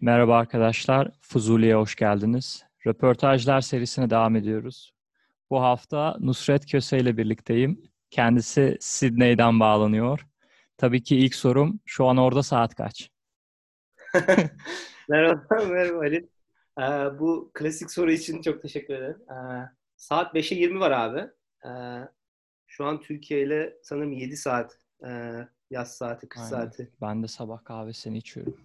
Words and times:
Merhaba 0.00 0.36
arkadaşlar, 0.36 1.10
Fuzuli'ye 1.20 1.74
hoş 1.74 1.94
geldiniz. 1.94 2.64
Röportajlar 2.86 3.60
serisine 3.60 4.10
devam 4.10 4.36
ediyoruz. 4.36 4.92
Bu 5.50 5.62
hafta 5.62 6.16
Nusret 6.20 6.70
Köse 6.70 6.98
ile 6.98 7.16
birlikteyim. 7.16 7.82
Kendisi 8.10 8.76
Sydney'den 8.80 9.60
bağlanıyor. 9.60 10.26
Tabii 10.76 11.02
ki 11.02 11.16
ilk 11.16 11.34
sorum, 11.34 11.80
şu 11.84 12.06
an 12.06 12.16
orada 12.16 12.42
saat 12.42 12.74
kaç? 12.74 13.10
merhaba, 15.08 15.64
merhaba 15.68 15.98
Ali. 15.98 16.28
Ee, 16.78 16.82
bu 17.18 17.50
klasik 17.54 17.90
soru 17.90 18.12
için 18.12 18.42
çok 18.42 18.62
teşekkür 18.62 18.94
ederim. 18.94 19.22
Ee, 19.30 19.34
saat 19.96 20.34
5'e 20.34 20.58
20 20.58 20.80
var 20.80 20.90
abi. 20.90 21.30
Ee, 21.66 22.08
şu 22.66 22.84
an 22.84 23.00
Türkiye 23.00 23.42
ile 23.42 23.76
sanırım 23.82 24.12
7 24.12 24.36
saat 24.36 24.78
e, 25.06 25.10
yaz 25.70 25.96
saati, 25.96 26.28
kış 26.28 26.40
Aynen. 26.42 26.50
saati. 26.50 26.90
Ben 27.00 27.22
de 27.22 27.28
sabah 27.28 27.64
kahvesini 27.64 28.18
içiyorum. 28.18 28.56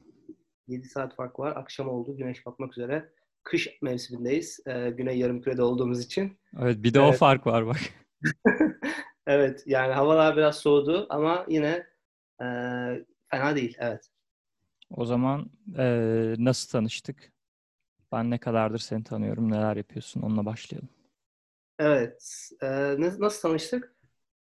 7 0.72 0.88
saat 0.88 1.16
fark 1.16 1.40
var. 1.40 1.56
Akşam 1.56 1.90
oldu. 1.90 2.18
Güneş 2.18 2.46
batmak 2.46 2.72
üzere. 2.72 3.10
Kış 3.44 3.82
mevsimindeyiz. 3.82 4.60
E, 4.68 4.90
Güney 4.90 5.18
yarımkürede 5.18 5.64
olduğumuz 5.64 6.06
için. 6.06 6.38
Evet 6.60 6.84
bir 6.84 6.94
de 6.94 7.00
evet. 7.00 7.14
o 7.14 7.18
fark 7.18 7.48
var 7.48 7.68
bak. 7.68 7.78
evet 9.28 9.64
yani 9.66 9.94
havalar 9.94 10.38
biraz 10.38 10.56
soğudu 10.58 11.08
ama 11.10 11.46
yine 11.50 11.88
e, 12.42 12.46
fena 13.30 13.56
değil. 13.56 13.78
Evet. 13.80 14.10
O 14.90 15.06
zaman 15.06 15.52
e, 15.78 15.86
nasıl 16.38 16.70
tanıştık? 16.70 17.32
Ben 18.12 18.30
ne 18.32 18.38
kadardır 18.38 18.80
seni 18.80 19.04
tanıyorum, 19.04 19.52
neler 19.52 19.76
yapıyorsun? 19.76 20.22
Onunla 20.22 20.46
başlayalım. 20.46 20.90
Evet. 21.80 22.50
E, 22.62 22.68
nasıl 22.98 23.42
tanıştık? 23.42 23.96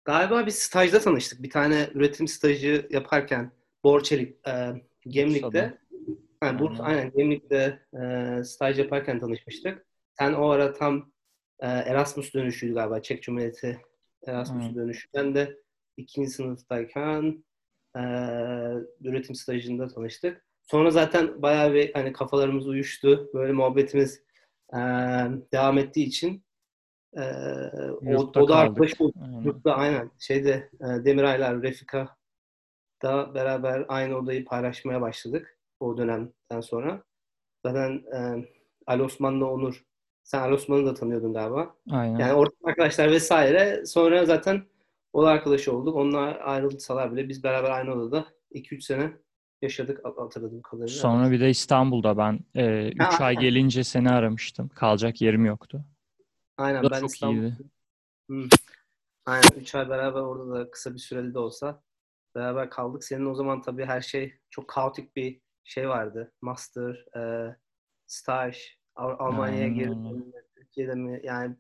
Galiba 0.06 0.46
biz 0.46 0.56
stajda 0.56 1.00
tanıştık. 1.00 1.44
Bir 1.44 1.50
tane 1.50 1.90
üretim 1.94 2.28
stajı 2.28 2.88
yaparken 2.90 3.52
Borçelik, 3.84 4.48
e, 4.48 4.84
Gemlik'te. 5.08 5.81
Yani 6.44 6.60
Bursa, 6.60 6.84
aynen 6.84 7.12
Gemlik'te 7.12 7.80
e, 8.02 8.44
staj 8.44 8.80
yaparken 8.80 9.20
tanışmıştık. 9.20 9.86
Sen 10.20 10.34
o 10.34 10.50
ara 10.50 10.74
tam 10.74 11.12
e, 11.60 11.68
Erasmus 11.68 12.34
dönüşüydü 12.34 12.74
galiba. 12.74 13.02
Çek 13.02 13.24
Cumhuriyeti 13.24 13.82
Erasmus 14.28 14.68
hmm. 14.68 14.76
dönüşü. 14.76 15.08
Ben 15.14 15.36
de 15.36 15.58
ikinci 15.98 16.30
sınıftayken 16.30 17.44
e, 17.96 18.02
üretim 19.02 19.36
stajında 19.36 19.88
tanıştık. 19.88 20.46
Sonra 20.64 20.92
zaten 20.92 21.42
bayağı 21.42 21.74
bir 21.74 21.94
hani 21.94 22.14
kafalarımız 22.14 22.68
uyuştu. 22.68 23.30
Böyle 23.34 23.54
muhabbetimiz 23.54 24.24
e, 24.74 24.78
devam 25.54 25.78
ettiği 25.78 26.06
için 26.06 26.44
e, 27.18 27.24
o, 28.16 28.32
o 28.36 28.48
da 28.48 28.56
arkadaş 28.56 28.94
yurtta 29.44 29.74
aynen 29.74 30.12
şeyde 30.20 30.70
e, 30.80 31.06
Demiraylar, 31.06 31.62
Refika 31.62 32.16
da 33.04 33.34
beraber 33.34 33.86
aynı 33.88 34.18
odayı 34.18 34.46
paylaşmaya 34.46 35.02
başladık 35.02 35.58
o 35.82 35.98
dönemden 36.52 36.62
sonra. 36.62 37.04
Zaten 37.66 38.04
e, 38.16 38.48
Ali 38.88 39.04
Osman'la 39.04 39.46
Onur 39.46 39.86
sen 40.24 40.40
Ali 40.40 40.54
Osman'ı 40.54 40.86
da 40.86 40.94
tanıyordun 40.94 41.34
galiba. 41.34 41.76
Aynen. 41.90 42.20
Yani 42.20 42.34
ortak 42.34 42.68
arkadaşlar 42.68 43.12
vesaire. 43.12 43.86
Sonra 43.86 44.26
zaten 44.26 44.64
o 45.14 45.24
arkadaşı 45.24 45.76
olduk. 45.76 45.96
Onlar 45.96 46.40
ayrılsalar 46.40 47.12
bile 47.12 47.30
biz 47.30 47.44
beraber 47.44 47.70
aynı 47.70 47.94
odada 47.94 48.26
2-3 48.52 48.82
sene 48.82 49.12
yaşadık 49.62 50.02
hatırladığım 50.18 50.62
kadarıyla. 50.62 51.00
Sonra 51.00 51.32
bir 51.32 51.40
de 51.40 51.50
İstanbul'da 51.50 52.18
ben 52.18 52.40
3 52.56 53.20
e, 53.20 53.24
ay 53.24 53.36
gelince 53.36 53.84
seni 53.84 54.10
aramıştım. 54.10 54.70
Kalacak 54.70 55.22
yerim 55.22 55.46
yoktu. 55.46 55.86
Aynen 56.58 56.84
ben 56.84 57.00
çok 57.00 57.10
İstanbul... 57.10 57.36
iyiydi. 57.36 57.58
Aynen 59.26 59.60
3 59.60 59.76
ay 59.76 59.90
beraber 59.90 60.20
orada 60.20 60.60
da 60.60 60.72
kısa 60.72 60.94
bir 60.94 61.00
süreli 61.00 61.34
de 61.34 61.40
olsa 61.40 61.84
beraber 62.36 62.70
kaldık. 62.70 63.04
Senin 63.04 63.26
o 63.26 63.36
zaman 63.36 63.62
tabii 63.62 63.86
her 63.86 64.02
şey 64.02 64.34
çok 64.50 64.68
kaotik 64.68 65.16
bir 65.16 65.42
şey 65.64 65.90
vardı. 65.90 66.34
Master, 66.42 67.06
e, 67.18 67.56
staj, 68.08 68.78
Almanya'ya 68.96 69.68
girdim, 69.68 70.34
Türkiye'de 70.56 70.96
mi? 70.96 71.22
Yani 71.24 71.56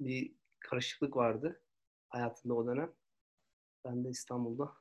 bir 0.00 0.32
karışıklık 0.60 1.16
vardı 1.16 1.60
hayatında 2.08 2.54
o 2.54 2.66
dönem. 2.66 2.92
Ben 3.84 4.04
de 4.04 4.08
İstanbul'da 4.08 4.72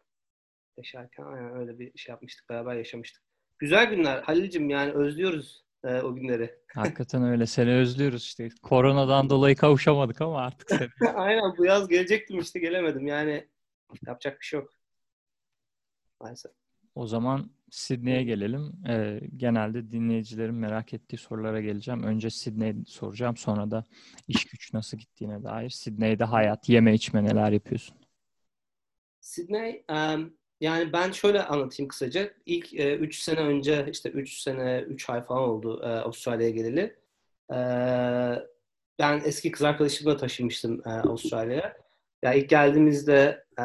yaşarken 0.78 1.23
aynen 1.23 1.56
öyle 1.56 1.79
bir 1.79 1.97
şey 1.97 2.11
yapmıştık. 2.11 2.50
Beraber 2.50 2.75
yaşamıştık. 2.75 3.23
Güzel 3.59 3.89
günler 3.89 4.22
Halil'cim 4.22 4.69
yani 4.69 4.91
özlüyoruz 4.91 5.66
e, 5.84 6.01
o 6.01 6.16
günleri. 6.16 6.59
Hakikaten 6.73 7.23
öyle. 7.23 7.45
Seni 7.45 7.73
özlüyoruz 7.73 8.23
işte. 8.23 8.50
Koronadan 8.63 9.29
dolayı 9.29 9.55
kavuşamadık 9.55 10.22
ama 10.22 10.41
artık 10.41 10.69
seni. 10.69 10.89
aynen 11.16 11.57
bu 11.57 11.66
yaz 11.66 11.88
gelecektim 11.88 12.39
işte 12.39 12.59
gelemedim. 12.59 13.07
Yani 13.07 13.47
yapacak 14.07 14.39
bir 14.39 14.45
şey 14.45 14.59
yok. 14.59 14.69
Maalesef. 16.22 16.51
O 16.95 17.07
zaman 17.07 17.51
Sydney'e 17.72 18.24
gelelim. 18.24 18.74
Ee, 18.90 19.19
genelde 19.38 19.91
dinleyicilerin 19.91 20.56
merak 20.56 20.94
ettiği 20.94 21.18
sorulara 21.18 21.62
geleceğim. 21.62 22.03
Önce 22.03 22.30
Sydney 22.30 22.75
soracağım. 22.88 23.38
Sonra 23.38 23.72
da 23.72 23.84
iş 24.28 24.46
güç 24.46 24.74
nasıl 24.74 24.97
gittiğine 24.97 25.44
dair. 25.44 25.69
Sydney'de 25.69 26.24
hayat, 26.24 26.69
yeme 26.69 26.94
içme 26.94 27.24
neler 27.24 27.52
yapıyorsun? 27.52 27.97
Sydney, 29.22 29.84
um, 29.90 30.34
yani 30.62 30.94
ben 30.94 31.12
şöyle 31.12 31.44
anlatayım 31.44 31.88
kısaca. 31.88 32.34
İlk 32.46 32.74
3 32.74 33.19
e, 33.19 33.24
sene 33.24 33.40
önce, 33.40 33.88
işte 33.91 34.09
3 34.09 34.40
sene, 34.40 34.81
3 34.81 35.09
ay 35.09 35.24
falan 35.24 35.50
oldu 35.50 35.81
e, 35.84 35.88
Avustralya'ya 35.88 36.52
geleli. 36.52 36.96
E, 37.52 37.58
ben 39.00 39.22
eski 39.25 39.52
kız 39.52 39.62
arkadaşımla 39.62 40.18
taşınmıştım 40.18 40.81
e, 40.85 40.90
Avustralya'ya. 40.90 41.88
Ya 42.24 42.34
ilk 42.34 42.50
geldiğimizde 42.50 43.44
e, 43.59 43.63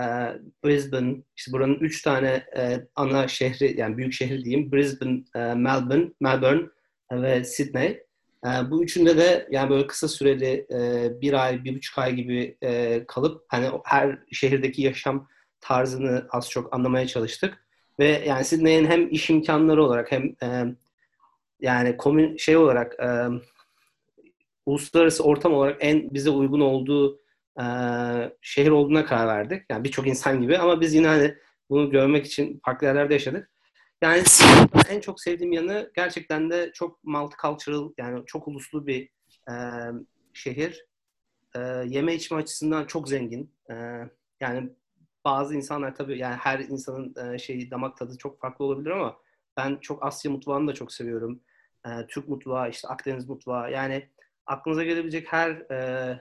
Brisbane, 0.65 1.17
işte 1.37 1.53
buranın 1.53 1.75
üç 1.75 2.03
tane 2.03 2.47
e, 2.57 2.87
ana 2.97 3.29
şehri, 3.29 3.81
yani 3.81 3.97
büyük 3.97 4.13
şehri 4.13 4.45
diyeyim. 4.45 4.73
Brisbane, 4.73 5.23
e, 5.35 5.39
Melbourne, 5.39 6.11
Melbourne 6.21 6.69
ve 7.13 7.45
Sydney. 7.45 8.03
E, 8.47 8.49
bu 8.71 8.85
üçünde 8.85 9.17
de 9.17 9.49
yani 9.51 9.71
böyle 9.71 9.87
kısa 9.87 10.09
süreli 10.09 10.67
e, 10.73 11.11
bir 11.21 11.45
ay, 11.45 11.65
bir 11.65 11.75
buçuk 11.75 11.99
ay 11.99 12.15
gibi 12.15 12.57
e, 12.63 13.05
kalıp 13.09 13.45
hani 13.49 13.71
her 13.85 14.19
şehirdeki 14.33 14.83
yaşam 14.83 15.29
tarzını 15.61 16.27
az 16.31 16.51
çok 16.51 16.75
anlamaya 16.75 17.07
çalıştık. 17.07 17.65
Ve 17.99 18.23
yani 18.27 18.45
Sydney'in 18.45 18.87
hem 18.87 19.09
iş 19.11 19.31
imkanları 19.31 19.85
olarak 19.85 20.13
hem 20.13 20.37
e, 20.43 20.65
yani 21.61 21.97
komün 21.97 22.37
şey 22.37 22.57
olarak 22.57 23.01
e, 23.01 23.09
uluslararası 24.67 25.25
ortam 25.25 25.55
olarak 25.55 25.77
en 25.81 26.15
bize 26.15 26.31
uygun 26.31 26.61
olduğu 26.61 27.24
e, 27.61 27.65
şehir 28.41 28.71
olduğuna 28.71 29.05
karar 29.05 29.27
verdik. 29.27 29.63
Yani 29.71 29.85
birçok 29.85 30.07
insan 30.07 30.41
gibi 30.41 30.59
ama 30.59 30.81
biz 30.81 30.95
yine 30.95 31.07
hani 31.07 31.35
bunu 31.71 31.91
görmek 31.91 32.27
için 32.27 32.61
farklı 32.65 32.87
yerlerde 32.87 33.15
yaşadık. 33.15 33.51
Yani 34.03 34.23
en 34.89 35.01
çok 35.01 35.21
sevdiğim 35.21 35.53
yanı 35.53 35.91
gerçekten 35.97 36.51
de 36.51 36.71
çok 36.75 37.05
multicultural 37.05 37.93
yani 37.99 38.23
çok 38.27 38.49
uluslu 38.49 38.87
bir 38.87 39.09
e, 39.51 39.55
şehir. 40.33 40.87
E, 41.57 41.61
yeme 41.87 42.15
içme 42.15 42.39
açısından 42.39 42.85
çok 42.87 43.09
zengin. 43.09 43.55
E, 43.71 43.75
yani 44.41 44.71
bazı 45.25 45.55
insanlar 45.55 45.95
tabii 45.95 46.19
yani 46.19 46.35
her 46.35 46.59
insanın 46.59 47.15
e, 47.35 47.39
şeyi 47.39 47.71
damak 47.71 47.97
tadı 47.97 48.19
çok 48.19 48.41
farklı 48.41 48.65
olabilir 48.65 48.91
ama 48.91 49.17
ben 49.57 49.77
çok 49.81 50.07
Asya 50.07 50.31
mutfağını 50.31 50.69
da 50.69 50.75
çok 50.75 50.93
seviyorum. 50.93 51.41
E, 51.87 52.07
Türk 52.09 52.29
mutfağı, 52.29 52.71
işte 52.71 52.89
Akdeniz 52.89 53.29
mutfağı. 53.29 53.73
Yani 53.73 54.09
aklınıza 54.47 54.85
gelebilecek 54.85 55.33
her 55.33 55.51
e, 55.51 56.21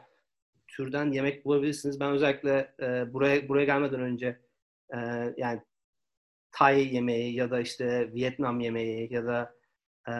türden 0.77 1.11
yemek 1.11 1.45
bulabilirsiniz. 1.45 1.99
Ben 1.99 2.11
özellikle 2.11 2.75
e, 2.81 3.13
buraya 3.13 3.49
buraya 3.49 3.65
gelmeden 3.65 3.99
önce 3.99 4.39
e, 4.93 4.97
yani 5.37 5.61
Tay 6.51 6.95
yemeği 6.95 7.35
ya 7.35 7.51
da 7.51 7.59
işte 7.59 8.13
Vietnam 8.13 8.59
yemeği 8.59 9.13
ya 9.13 9.25
da 9.25 9.55
e, 10.09 10.13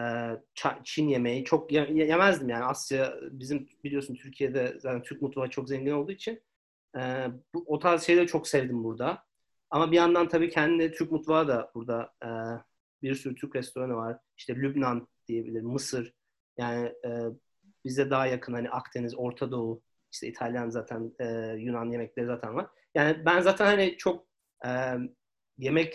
Çin 0.84 1.08
yemeği 1.08 1.44
çok 1.44 1.72
yemezdim 1.72 2.48
yani 2.48 2.64
Asya 2.64 3.14
bizim 3.30 3.68
biliyorsun 3.84 4.14
Türkiye'de 4.14 4.76
zaten 4.78 5.02
Türk 5.02 5.22
mutfağı 5.22 5.50
çok 5.50 5.68
zengin 5.68 5.92
olduğu 5.92 6.12
için 6.12 6.42
e, 6.96 7.26
bu, 7.54 7.64
o 7.66 7.78
tarz 7.78 8.02
şeyleri 8.02 8.26
çok 8.26 8.48
sevdim 8.48 8.84
burada. 8.84 9.24
Ama 9.70 9.90
bir 9.90 9.96
yandan 9.96 10.28
tabii 10.28 10.50
kendi 10.50 10.92
Türk 10.92 11.12
mutfağı 11.12 11.48
da 11.48 11.70
burada 11.74 12.12
e, 12.24 12.28
bir 13.02 13.14
sürü 13.14 13.34
Türk 13.34 13.56
restoranı 13.56 13.96
var. 13.96 14.18
İşte 14.36 14.56
Lübnan 14.56 15.08
diyebilirim, 15.28 15.66
Mısır. 15.68 16.14
Yani 16.58 16.92
e, 17.04 17.10
bize 17.84 18.10
daha 18.10 18.26
yakın 18.26 18.52
hani 18.52 18.70
Akdeniz, 18.70 19.14
Orta 19.16 19.50
Doğu 19.50 19.82
işte 20.14 20.26
İtalyan 20.26 20.70
zaten 20.70 21.12
e, 21.18 21.26
Yunan 21.58 21.90
yemekleri 21.90 22.26
zaten 22.26 22.54
var. 22.54 22.66
Yani 22.94 23.24
ben 23.26 23.40
zaten 23.40 23.66
hani 23.66 23.96
çok 23.96 24.26
e, 24.66 24.70
yemek 25.58 25.94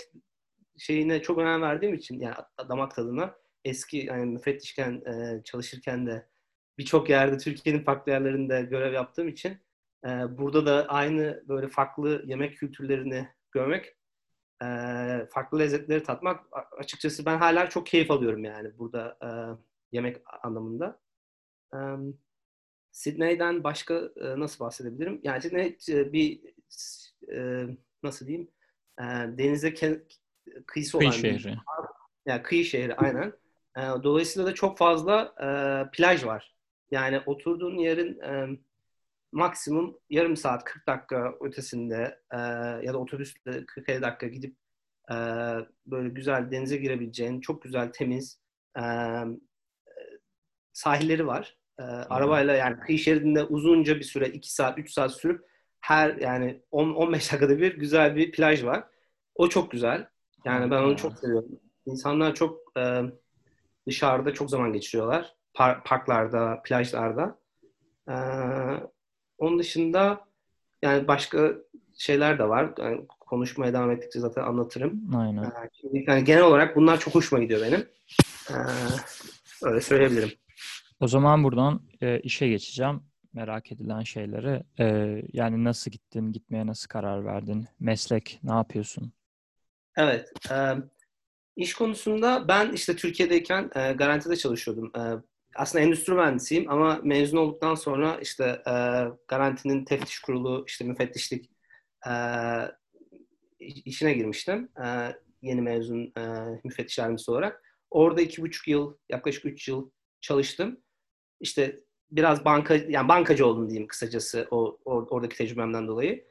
şeyine 0.78 1.22
çok 1.22 1.38
önem 1.38 1.62
verdiğim 1.62 1.94
için 1.94 2.20
yani 2.20 2.36
damak 2.70 2.96
tadına 2.96 3.36
eski 3.66 3.98
yani 3.98 4.26
müfettişken 4.26 5.02
e, 5.06 5.44
çalışırken 5.44 6.08
de 6.08 6.28
birçok 6.78 7.10
yerde 7.10 7.38
Türkiye'nin 7.38 7.84
farklı 7.84 8.12
yerlerinde 8.12 8.62
görev 8.62 8.94
yaptığım 8.94 9.28
için 9.28 9.58
e, 10.06 10.10
burada 10.38 10.66
da 10.66 10.86
aynı 10.88 11.44
böyle 11.48 11.68
farklı 11.68 12.24
yemek 12.26 12.58
kültürlerini 12.58 13.28
görmek 13.52 13.96
e, 14.64 14.68
farklı 15.32 15.60
lezzetleri 15.60 16.04
tatmak 16.04 16.46
açıkçası 16.78 17.26
ben 17.26 17.38
hala 17.38 17.70
çok 17.70 17.88
keyif 17.88 18.12
alıyorum 18.12 18.44
yani 18.44 18.78
burada 18.78 19.18
e, 19.24 19.30
yemek 19.92 20.18
anlamında. 20.44 21.00
Um, 21.74 22.20
Sydney'den 22.92 23.64
başka 23.64 23.96
e, 23.96 24.40
nasıl 24.40 24.66
bahsedebilirim? 24.66 25.22
Yani 25.24 25.42
Sydney 25.42 25.78
e, 25.90 26.14
bir 26.14 26.42
e, 27.34 27.68
nasıl 28.04 28.28
diyeyim 28.28 28.52
e, 29.00 29.04
denize 29.38 29.74
kıyısı 30.68 30.98
olan 30.98 31.12
şehri. 31.12 31.46
Bir, 31.46 31.58
Yani 32.26 32.44
kıyı 32.44 32.66
şehri 32.66 32.96
aynen. 32.96 33.34
E, 33.78 33.82
dolayısıyla 34.04 34.48
da 34.48 34.54
çok 34.54 34.78
fazla 34.78 35.36
e, 35.42 35.48
plaj 35.92 36.26
var. 36.26 36.56
Yani 36.92 37.20
oturduğun 37.26 37.78
yerin 37.78 38.20
e, 38.20 38.60
maksimum 39.32 39.98
yarım 40.10 40.38
saat 40.38 40.64
40 40.64 40.88
dakika 40.88 41.34
ötesinde 41.42 42.22
e, 42.32 42.38
ya 42.86 42.94
da 42.94 42.98
otobüsle 42.98 43.52
40-50 43.52 44.02
dakika 44.02 44.28
gidip 44.28 44.56
e, 45.12 45.16
böyle 45.86 46.10
güzel 46.10 46.52
denize 46.52 46.78
girebileceğin 46.78 47.42
çok 47.42 47.62
güzel 47.62 47.92
temiz 47.92 48.40
e, 48.78 48.84
sahilleri 50.74 51.28
var. 51.28 51.59
E, 51.80 51.82
arabayla 51.84 52.54
yani 52.54 52.80
kıyı 52.80 53.00
şeridinde 53.00 53.44
uzunca 53.44 53.96
bir 53.96 54.04
süre 54.04 54.28
2 54.28 54.54
saat 54.54 54.78
3 54.78 54.92
saat 54.92 55.12
sürüp 55.12 55.46
her 55.82 56.16
yani 56.16 56.62
10-15 56.72 57.14
dakikada 57.14 57.60
bir 57.60 57.78
güzel 57.78 58.16
bir 58.16 58.32
plaj 58.32 58.64
var. 58.64 58.84
O 59.36 59.50
çok 59.50 59.72
güzel. 59.72 60.08
Yani 60.46 60.72
ben 60.72 60.82
onu 60.82 60.98
çok 60.98 61.20
seviyorum. 61.20 61.60
İnsanlar 61.86 62.36
çok 62.36 62.60
e, 62.78 63.02
dışarıda 63.88 64.34
çok 64.34 64.50
zaman 64.50 64.74
geçiriyorlar. 64.74 65.34
Par- 65.56 65.84
parklarda, 65.84 66.62
plajlarda. 66.66 67.40
E, 68.10 68.16
onun 69.38 69.60
dışında 69.60 70.26
yani 70.82 71.08
başka 71.08 71.54
şeyler 71.98 72.40
de 72.40 72.50
var. 72.50 72.74
Yani 72.80 73.08
konuşmaya 73.08 73.74
devam 73.74 73.92
ettikçe 73.92 74.20
zaten 74.20 74.44
anlatırım. 74.44 75.16
Aynen. 75.16 75.44
Ee, 75.44 75.70
şimdi 75.82 76.04
yani 76.08 76.24
genel 76.24 76.44
olarak 76.44 76.76
bunlar 76.76 77.00
çok 77.00 77.16
hoşuma 77.16 77.42
gidiyor 77.44 77.62
benim. 77.62 77.88
Ee, 78.50 78.54
öyle 79.64 79.82
söyleyebilirim. 79.82 80.30
O 81.00 81.08
zaman 81.08 81.44
buradan 81.44 81.82
e, 82.02 82.20
işe 82.20 82.48
geçeceğim. 82.48 83.04
Merak 83.34 83.72
edilen 83.72 84.02
şeyleri. 84.02 84.64
E, 84.80 84.86
yani 85.34 85.64
nasıl 85.64 85.92
gittin, 85.92 86.32
gitmeye 86.32 86.68
nasıl 86.68 86.88
karar 86.88 87.26
verdin? 87.26 87.68
Meslek, 87.80 88.40
ne 88.44 88.52
yapıyorsun? 88.52 89.14
Evet. 89.98 90.32
E, 90.52 90.76
iş 91.56 91.74
konusunda 91.74 92.48
ben 92.48 92.72
işte 92.72 92.96
Türkiye'deyken 92.96 93.72
e, 93.76 93.94
garantide 93.94 94.36
çalışıyordum. 94.36 94.92
E, 94.98 95.02
aslında 95.56 95.84
endüstri 95.84 96.14
mühendisiyim 96.14 96.72
ama 96.72 97.00
mezun 97.04 97.38
olduktan 97.38 97.76
sonra 97.76 98.20
işte 98.22 98.44
e, 98.68 98.74
garantinin 99.28 99.86
teftiş 99.86 100.20
kurulu, 100.20 100.64
işte 100.68 100.86
müfettişlik 100.86 101.52
e, 102.08 102.14
işine 103.60 104.14
girmiştim. 104.14 104.70
E, 104.86 105.16
yeni 105.42 105.62
mezun 105.62 106.14
e, 106.18 106.22
müfettiş 106.64 106.98
yardımcısı 106.98 107.32
olarak. 107.32 107.64
Orada 107.90 108.22
iki 108.22 108.42
buçuk 108.42 108.68
yıl, 108.68 108.98
yaklaşık 109.10 109.46
üç 109.46 109.68
yıl 109.68 109.90
çalıştım. 110.22 110.78
İşte 111.40 111.80
biraz 112.12 112.46
banka, 112.46 112.76
yani 112.76 113.08
bankacı 113.08 113.46
oldum 113.46 113.70
diyeyim 113.70 113.88
kısacası 113.88 114.48
o, 114.52 114.78
o 114.86 114.92
oradaki 115.10 115.38
tecrübemden 115.38 115.88
dolayı. 115.88 116.26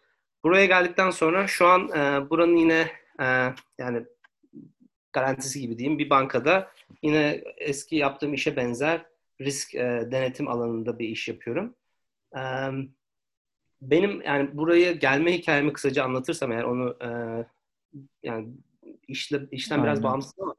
Buraya 0.45 0.67
geldikten 0.67 1.11
sonra 1.11 1.47
şu 1.47 1.67
an 1.67 1.89
e, 1.89 2.31
buranın 2.31 2.57
yine 2.57 2.91
e, 3.21 3.25
yani 3.79 4.05
garantisi 5.13 5.61
gibi 5.61 5.79
diyeyim 5.79 5.99
bir 5.99 6.11
bankada 6.11 6.71
yine 7.03 7.45
eski 7.57 7.97
yaptığım 7.97 8.35
işe 8.35 8.57
benzer 8.57 9.07
risk 9.41 9.75
e, 9.75 10.09
denetim 10.11 10.49
alanında 10.49 10.99
bir 10.99 11.09
iş 11.09 11.29
yapıyorum. 11.29 11.75
E, 12.37 12.43
benim 13.83 14.23
yani 14.23 14.57
buraya 14.57 14.93
gelme 14.93 15.33
hikayemi 15.33 15.73
kısaca 15.73 16.05
anlatırsam 16.05 16.53
eğer 16.53 16.65
onu 16.65 16.97
e, 17.03 17.09
yani 18.23 18.49
işle, 19.09 19.41
işten 19.51 19.75
Aynen. 19.75 19.87
biraz 19.87 20.03
bağımsız 20.03 20.35
ama 20.39 20.55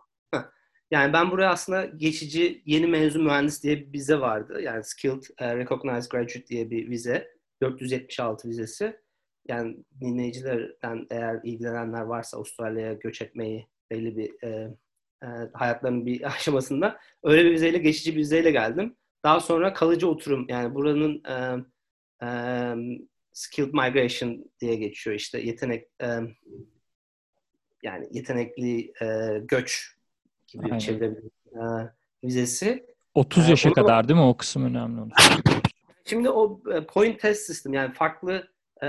yani 0.92 1.14
ben 1.14 1.32
buraya 1.32 1.50
aslında 1.50 1.86
geçici 1.86 2.62
yeni 2.66 2.88
mezun 2.88 3.24
mühendis 3.24 3.64
diye 3.64 3.80
bir 3.80 3.94
vize 3.94 4.20
vardı. 4.20 4.62
Yani 4.62 4.84
Skilled 4.84 5.24
uh, 5.42 5.58
Recognized 5.58 6.12
Graduate 6.12 6.48
diye 6.48 6.70
bir 6.70 6.90
vize. 6.90 7.40
476 7.62 8.48
vizesi. 8.50 9.00
Yani 9.48 9.78
dinleyicilerden 10.02 11.08
eğer 11.10 11.40
ilgilenenler 11.44 12.02
varsa 12.02 12.38
Avustralya'ya 12.38 12.94
göç 12.94 13.22
etmeyi 13.22 13.68
belli 13.92 14.18
bir 14.18 14.44
e, 14.44 14.78
e, 15.24 15.28
hayatlarının 15.54 16.06
bir 16.06 16.28
aşamasında 16.28 17.00
öyle 17.24 17.46
bir 17.46 17.52
vizeyle 17.52 17.78
geçici 17.78 18.12
bir 18.12 18.20
vizeyle 18.20 18.52
geldim. 18.52 18.96
Daha 19.24 19.40
sonra 19.40 19.74
kalıcı 19.74 20.10
oturum 20.10 20.46
yani 20.50 20.76
buranın 20.76 21.24
e, 21.30 21.66
e, 22.26 22.30
skilled 23.34 23.74
migration 23.74 24.52
diye 24.60 24.76
geçiyor 24.76 25.16
işte 25.16 25.40
yetenek 25.40 25.88
e, 26.02 26.08
yani 27.84 28.08
yetenekli 28.12 28.94
e, 29.02 29.40
göç 29.40 29.99
gibi 30.52 30.80
çevirebiliriz 30.80 31.32
e, 31.54 31.60
vizesi. 32.24 32.86
30 33.16 33.50
yaşa 33.50 33.70
ee, 33.70 33.74
kadar 33.74 34.08
değil 34.08 34.20
mi? 34.20 34.26
O 34.26 34.38
kısım 34.38 34.66
önemli. 34.66 35.02
Şimdi 36.06 36.30
o 36.30 36.62
e, 36.74 36.86
point 36.86 37.20
test 37.20 37.46
sistem 37.46 37.74
yani 37.74 37.94
farklı 37.94 38.48
e, 38.84 38.88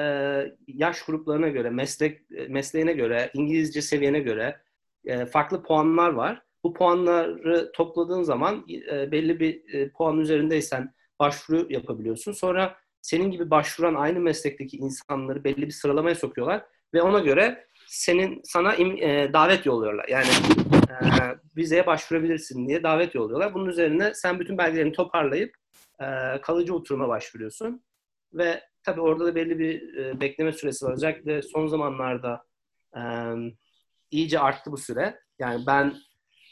yaş 0.67 1.03
gruplarına 1.03 1.49
göre, 1.49 1.71
meslek 1.71 2.31
mesleğine 2.49 2.93
göre, 2.93 3.31
İngilizce 3.35 3.83
seviyene 3.83 4.21
göre 4.21 4.61
e, 5.05 5.27
farklı 5.27 5.63
puanlar 5.63 6.11
var. 6.11 6.43
Bu 6.65 6.75
puanları 6.75 7.73
topladığın 7.73 8.23
zaman 8.23 8.67
e, 8.93 9.13
belli 9.13 9.41
bir 9.41 9.75
e, 9.75 9.91
puan 9.91 10.19
üzerindeysen 10.19 10.95
başvuru 11.21 11.67
yapabiliyorsun. 11.73 12.33
Sonra 12.33 12.77
senin 13.03 13.31
gibi 13.31 13.51
başvuran 13.51 13.95
aynı 13.95 14.21
meslekteki 14.21 14.77
insanları 14.77 15.45
belli 15.45 15.63
bir 15.67 15.71
sıralamaya 15.71 16.15
sokuyorlar 16.15 16.65
ve 16.95 17.03
ona 17.03 17.19
göre 17.19 17.67
senin 17.87 18.41
sana 18.45 18.75
im, 18.75 19.03
e, 19.03 19.33
davet 19.33 19.67
yolluyorlar. 19.67 20.09
Yani 20.09 20.29
e, 20.91 20.95
vizeye 21.57 21.87
başvurabilirsin 21.87 22.69
diye 22.69 22.83
davet 22.83 23.15
yolluyorlar. 23.15 23.55
Bunun 23.55 23.67
üzerine 23.67 24.15
sen 24.15 24.41
bütün 24.41 24.59
belgelerini 24.59 24.93
toparlayıp 24.93 25.55
e, 26.01 26.41
kalıcı 26.41 26.75
oturuma 26.75 27.09
başvuruyorsun. 27.09 27.83
Ve 28.35 28.61
tabii 28.83 29.01
orada 29.01 29.25
da 29.25 29.35
belli 29.35 29.59
bir 29.59 29.97
e, 29.97 30.21
bekleme 30.21 30.53
süresi 30.53 30.87
var. 30.87 30.93
Özellikle 30.93 31.43
son 31.43 31.67
zamanlarda 31.67 32.45
e, 32.97 33.03
iyice 34.11 34.41
arttı 34.41 34.73
bu 34.73 34.77
süre. 34.77 35.21
Yani 35.39 35.67
ben 35.67 35.95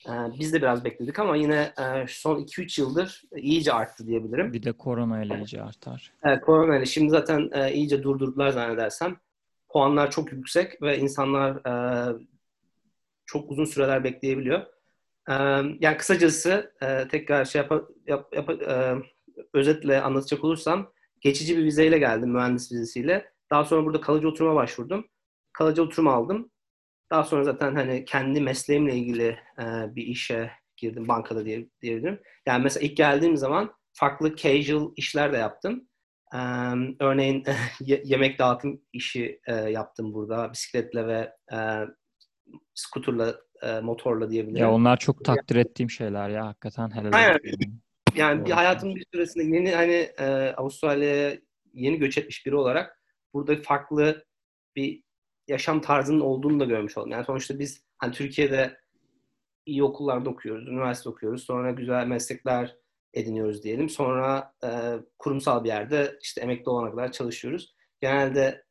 e, 0.09 0.13
biz 0.41 0.53
de 0.53 0.63
biraz 0.63 0.85
bekledik 0.85 1.19
ama 1.19 1.37
yine 1.37 1.73
e, 1.79 2.07
son 2.09 2.41
2-3 2.41 2.81
yıldır 2.81 3.23
iyice 3.37 3.73
arttı 3.73 4.07
diyebilirim. 4.07 4.53
Bir 4.53 4.63
de 4.63 4.73
korona 4.73 5.23
ile 5.23 5.39
iyice 5.39 5.63
artar. 5.63 6.13
Evet 6.25 6.41
korona 6.41 6.77
ile. 6.77 6.87
Şimdi 6.87 7.11
zaten 7.11 7.51
e, 7.53 7.73
iyice 7.73 8.03
durdurdular 8.03 8.51
zannedersem. 8.51 9.17
Puanlar 9.69 10.11
çok 10.11 10.33
yüksek 10.33 10.83
ve 10.83 10.99
insanlar 10.99 11.57
e, 11.57 12.13
çok 13.29 13.51
uzun 13.51 13.65
süreler 13.65 14.05
bekleyebiliyor. 14.05 14.67
Yani 15.81 15.97
kısacası 15.99 16.75
tekrar 17.11 17.45
şey 17.45 17.63
yap, 17.63 17.73
yap, 18.07 18.33
yap 18.33 18.51
özetle 19.55 20.01
anlatacak 20.01 20.45
olursam 20.45 20.93
geçici 21.21 21.59
bir 21.59 21.65
vizeyle 21.65 21.99
geldim 21.99 22.31
mühendis 22.31 22.73
vizesiyle. 22.73 23.33
Daha 23.51 23.65
sonra 23.65 23.85
burada 23.85 24.01
kalıcı 24.01 24.29
oturuma 24.29 24.55
başvurdum. 24.55 25.09
Kalıcı 25.53 25.83
oturum 25.83 26.09
aldım. 26.09 26.51
Daha 27.11 27.25
sonra 27.25 27.45
zaten 27.45 27.75
hani 27.75 28.05
kendi 28.05 28.41
mesleğimle 28.41 28.95
ilgili 28.97 29.39
bir 29.89 30.03
işe 30.07 30.51
girdim 30.77 31.09
bankada 31.09 31.45
diye, 31.45 31.69
diyebilirim. 31.83 32.21
Yani 32.47 32.63
mesela 32.63 32.87
ilk 32.87 32.97
geldiğim 32.97 33.37
zaman 33.37 33.75
farklı 33.93 34.37
casual 34.37 34.93
işler 34.97 35.33
de 35.33 35.37
yaptım. 35.37 35.89
Örneğin 37.01 37.45
yemek 37.81 38.39
dağıtım 38.39 38.81
işi 38.93 39.41
yaptım 39.71 40.15
burada. 40.15 40.53
Bisikletle 40.53 41.07
ve 41.07 41.33
skuturla, 42.75 43.35
e, 43.63 43.81
motorla 43.81 44.31
diyebilirim. 44.31 44.63
Ya 44.63 44.73
onlar 44.73 44.97
çok 44.97 45.25
takdir 45.25 45.57
ettiğim 45.57 45.91
şeyler 45.91 46.29
ya 46.29 46.47
hakikaten 46.47 46.91
helal 46.91 47.13
Aynen. 47.13 47.41
Yani 48.17 48.47
bir 48.47 48.51
hayatım 48.51 48.95
bir 48.95 49.05
süresinde 49.15 49.57
yeni 49.57 49.75
hani 49.75 50.11
e, 50.19 50.55
Avustralya'ya 50.57 51.39
yeni 51.73 51.99
göç 51.99 52.19
etmiş 52.19 52.47
biri 52.47 52.57
olarak 52.57 53.03
burada 53.35 53.63
farklı 53.63 54.25
bir 54.77 55.03
yaşam 55.49 55.81
tarzının 55.81 56.21
olduğunu 56.21 56.61
da 56.61 56.65
görmüş 56.65 56.99
oldum. 56.99 57.11
Yani 57.11 57.25
sonuçta 57.25 57.59
biz 57.59 57.85
hani 57.99 58.13
Türkiye'de 58.13 58.77
iyi 59.67 59.83
okullarda 59.83 60.31
okuyoruz, 60.31 60.69
üniversite 60.69 61.09
okuyoruz. 61.09 61.45
Sonra 61.45 61.71
güzel 61.71 62.07
meslekler 62.07 62.77
ediniyoruz 63.15 63.63
diyelim. 63.63 63.89
Sonra 63.89 64.55
e, 64.65 64.69
kurumsal 65.19 65.65
bir 65.65 65.69
yerde 65.69 66.19
işte 66.23 66.41
emekli 66.41 66.71
olana 66.71 66.91
kadar 66.91 67.13
çalışıyoruz. 67.13 67.75
Genelde 68.01 68.65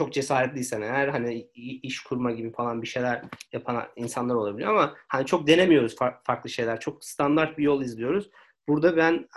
çok 0.00 0.12
cesaretliysen 0.12 0.82
eğer 0.82 1.08
hani 1.08 1.50
iş 1.82 2.00
kurma 2.00 2.30
gibi 2.30 2.52
falan 2.52 2.82
bir 2.82 2.86
şeyler 2.86 3.22
yapan 3.52 3.84
insanlar 3.96 4.34
olabiliyor 4.34 4.70
ama 4.70 4.94
hani 5.08 5.26
çok 5.26 5.46
denemiyoruz 5.46 5.96
farklı 6.24 6.50
şeyler. 6.50 6.80
Çok 6.80 7.04
standart 7.04 7.58
bir 7.58 7.62
yol 7.62 7.82
izliyoruz. 7.82 8.30
Burada 8.68 8.96
ben 8.96 9.28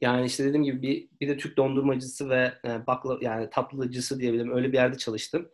yani 0.00 0.26
işte 0.26 0.44
dediğim 0.44 0.64
gibi 0.64 0.82
bir, 0.82 1.08
bir 1.20 1.28
de 1.28 1.36
Türk 1.36 1.56
dondurmacısı 1.56 2.30
ve 2.30 2.54
e, 2.64 2.86
bakla 2.86 3.18
yani 3.20 3.50
tatlıcısı 3.50 4.20
diyebilirim. 4.20 4.52
Öyle 4.56 4.68
bir 4.68 4.76
yerde 4.76 4.98
çalıştım. 4.98 5.48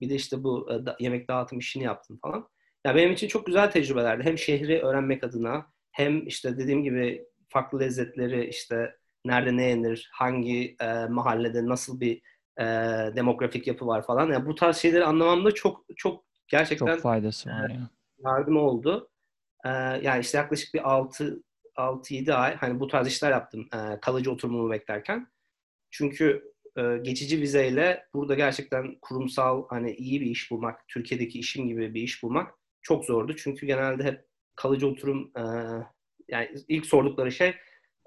Bir 0.00 0.10
de 0.10 0.14
işte 0.14 0.44
bu 0.44 0.68
e, 0.72 1.04
yemek 1.04 1.28
dağıtım 1.28 1.58
işini 1.58 1.82
yaptım 1.82 2.18
falan. 2.22 2.38
Ya 2.38 2.46
yani 2.84 2.96
benim 2.96 3.12
için 3.12 3.28
çok 3.28 3.46
güzel 3.46 3.70
tecrübelerdi. 3.70 4.24
Hem 4.24 4.38
şehri 4.38 4.82
öğrenmek 4.82 5.24
adına 5.24 5.66
hem 5.90 6.26
işte 6.26 6.58
dediğim 6.58 6.82
gibi 6.84 7.24
farklı 7.48 7.80
lezzetleri 7.80 8.48
işte 8.48 8.96
nerede 9.24 9.56
ne 9.56 9.64
yenir, 9.64 10.10
hangi 10.12 10.76
mahallede 11.08 11.66
nasıl 11.66 12.00
bir 12.00 12.22
e, 12.60 12.64
demografik 13.16 13.66
yapı 13.66 13.86
var 13.86 14.06
falan. 14.06 14.32
Yani 14.32 14.46
bu 14.46 14.54
tarz 14.54 14.76
şeyleri 14.76 15.04
anlamamda 15.04 15.50
çok 15.54 15.84
çok 15.96 16.24
gerçekten 16.48 16.86
çok 16.86 17.00
faydası 17.00 17.50
var 17.50 17.70
ya. 17.70 17.90
Yardım 18.18 18.56
oldu. 18.56 19.10
E, 19.64 19.68
yani 20.02 20.20
işte 20.20 20.38
yaklaşık 20.38 20.74
bir 20.74 20.90
6 20.90 21.42
6-7 21.76 22.34
ay 22.34 22.56
hani 22.56 22.80
bu 22.80 22.88
tarz 22.88 23.06
işler 23.06 23.30
yaptım 23.30 23.68
e, 23.74 24.00
kalıcı 24.00 24.32
oturumumu 24.32 24.70
beklerken. 24.70 25.26
Çünkü 25.90 26.52
e, 26.76 26.96
geçici 27.02 27.40
vizeyle 27.40 28.06
burada 28.14 28.34
gerçekten 28.34 28.98
kurumsal 29.02 29.64
hani 29.68 29.92
iyi 29.94 30.20
bir 30.20 30.26
iş 30.26 30.50
bulmak, 30.50 30.88
Türkiye'deki 30.88 31.38
işim 31.38 31.68
gibi 31.68 31.94
bir 31.94 32.02
iş 32.02 32.22
bulmak 32.22 32.54
çok 32.82 33.04
zordu. 33.04 33.36
Çünkü 33.36 33.66
genelde 33.66 34.04
hep 34.04 34.26
kalıcı 34.54 34.88
oturum 34.88 35.32
e, 35.36 35.42
yani 36.28 36.50
ilk 36.68 36.86
sordukları 36.86 37.32
şey 37.32 37.54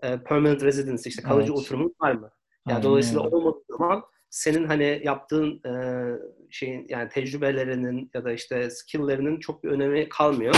e, 0.04 0.24
permanent 0.24 0.64
residence 0.64 1.10
işte 1.10 1.24
kalıcı 1.24 1.52
evet. 1.52 1.60
oturumun 1.60 1.96
var 2.02 2.12
mı? 2.12 2.32
Yani 2.68 2.76
Aynen. 2.76 2.84
dolayısıyla 2.84 3.22
olmadığı 3.22 3.64
zaman 3.70 4.04
senin 4.30 4.68
hani 4.68 5.02
yaptığın 5.04 5.62
e, 5.66 5.74
şeyin 6.50 6.86
yani 6.90 7.10
tecrübelerinin 7.10 8.12
ya 8.14 8.24
da 8.26 8.32
işte 8.32 8.70
skill'lerinin 8.70 9.40
çok 9.40 9.64
bir 9.64 9.70
önemi 9.70 10.10
kalmıyor. 10.10 10.56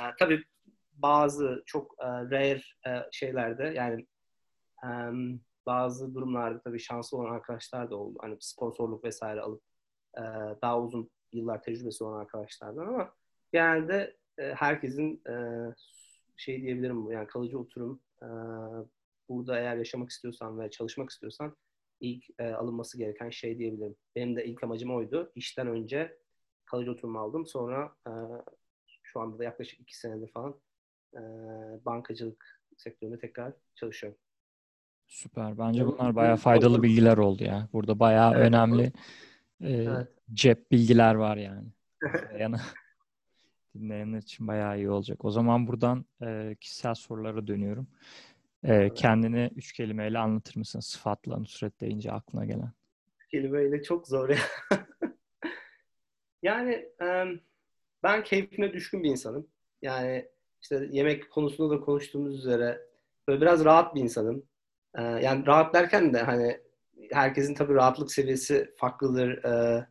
E, 0.00 0.02
tabii 0.18 0.44
bazı 0.92 1.62
çok 1.66 1.94
e, 2.00 2.06
rare 2.06 2.62
e, 2.86 2.90
şeylerde 3.12 3.64
yani 3.76 4.06
e, 4.84 4.90
bazı 5.66 6.14
durumlarda 6.14 6.60
tabii 6.60 6.80
şanslı 6.80 7.18
olan 7.18 7.34
arkadaşlar 7.34 7.90
da 7.90 7.96
oldu. 7.96 8.18
Hani 8.22 8.36
sponsorluk 8.40 9.04
vesaire 9.04 9.40
alıp 9.40 9.62
e, 10.18 10.22
daha 10.62 10.80
uzun 10.80 11.10
yıllar 11.32 11.62
tecrübesi 11.62 12.04
olan 12.04 12.20
arkadaşlardan 12.20 12.86
ama 12.86 13.14
genelde 13.52 14.16
e, 14.38 14.54
herkesin 14.54 15.22
e, 15.28 15.34
şey 16.36 16.62
diyebilirim 16.62 17.10
yani 17.10 17.26
kalıcı 17.26 17.58
oturum 17.58 18.00
e, 18.22 18.28
burada 19.28 19.58
eğer 19.58 19.76
yaşamak 19.76 20.10
istiyorsan 20.10 20.60
ve 20.60 20.70
çalışmak 20.70 21.10
istiyorsan 21.10 21.56
ilk 22.00 22.24
e, 22.38 22.52
alınması 22.52 22.98
gereken 22.98 23.30
şey 23.30 23.58
diyebilirim. 23.58 23.96
Benim 24.16 24.36
de 24.36 24.44
ilk 24.44 24.64
amacım 24.64 24.94
oydu. 24.94 25.32
İşten 25.34 25.66
önce 25.66 26.18
kalıcı 26.64 26.92
oturum 26.92 27.16
aldım. 27.16 27.46
Sonra 27.46 27.92
e, 28.06 28.12
şu 29.02 29.20
anda 29.20 29.38
da 29.38 29.44
yaklaşık 29.44 29.80
iki 29.80 29.98
senedir 29.98 30.32
falan 30.32 30.60
e, 31.14 31.20
bankacılık 31.84 32.62
sektöründe 32.76 33.18
tekrar 33.18 33.52
çalışıyorum. 33.74 34.18
Süper. 35.06 35.58
Bence 35.58 35.86
bunlar 35.86 36.16
bayağı 36.16 36.36
faydalı 36.36 36.82
bilgiler 36.82 37.16
oldu 37.16 37.44
ya. 37.44 37.68
Burada 37.72 37.98
bayağı 37.98 38.34
evet, 38.34 38.46
önemli 38.46 38.92
e, 39.60 39.72
evet. 39.72 40.08
cep 40.32 40.70
bilgiler 40.70 41.14
var 41.14 41.36
yani. 41.36 41.68
yani 42.38 42.56
dinleyenler 43.74 44.18
için 44.18 44.46
bayağı 44.46 44.78
iyi 44.78 44.90
olacak. 44.90 45.24
O 45.24 45.30
zaman 45.30 45.66
buradan 45.66 46.04
e, 46.22 46.56
kişisel 46.60 46.94
sorulara 46.94 47.46
dönüyorum. 47.46 47.88
E, 48.64 48.94
kendini 48.94 49.50
üç 49.56 49.72
kelimeyle 49.72 50.18
anlatır 50.18 50.56
mısın? 50.56 50.80
Sıfatla 50.80 51.38
Nusret 51.38 51.80
deyince 51.80 52.12
aklına 52.12 52.44
gelen. 52.44 52.72
Kelimeyle 53.30 53.82
çok 53.82 54.08
zor 54.08 54.28
ya. 54.28 54.38
yani 56.42 56.88
ben 58.02 58.24
keyfine 58.24 58.72
düşkün 58.72 59.02
bir 59.02 59.10
insanım. 59.10 59.46
Yani 59.82 60.28
işte 60.62 60.88
yemek 60.90 61.30
konusunda 61.30 61.76
da 61.76 61.80
konuştuğumuz 61.80 62.38
üzere 62.38 62.80
böyle 63.28 63.40
biraz 63.40 63.64
rahat 63.64 63.94
bir 63.94 64.00
insanım. 64.00 64.42
E, 64.94 65.02
yani 65.02 65.46
rahat 65.46 65.74
derken 65.74 66.14
de 66.14 66.22
hani 66.22 66.60
herkesin 67.12 67.54
tabii 67.54 67.74
rahatlık 67.74 68.12
seviyesi 68.12 68.74
farklıdır. 68.76 69.44
E, 69.44 69.86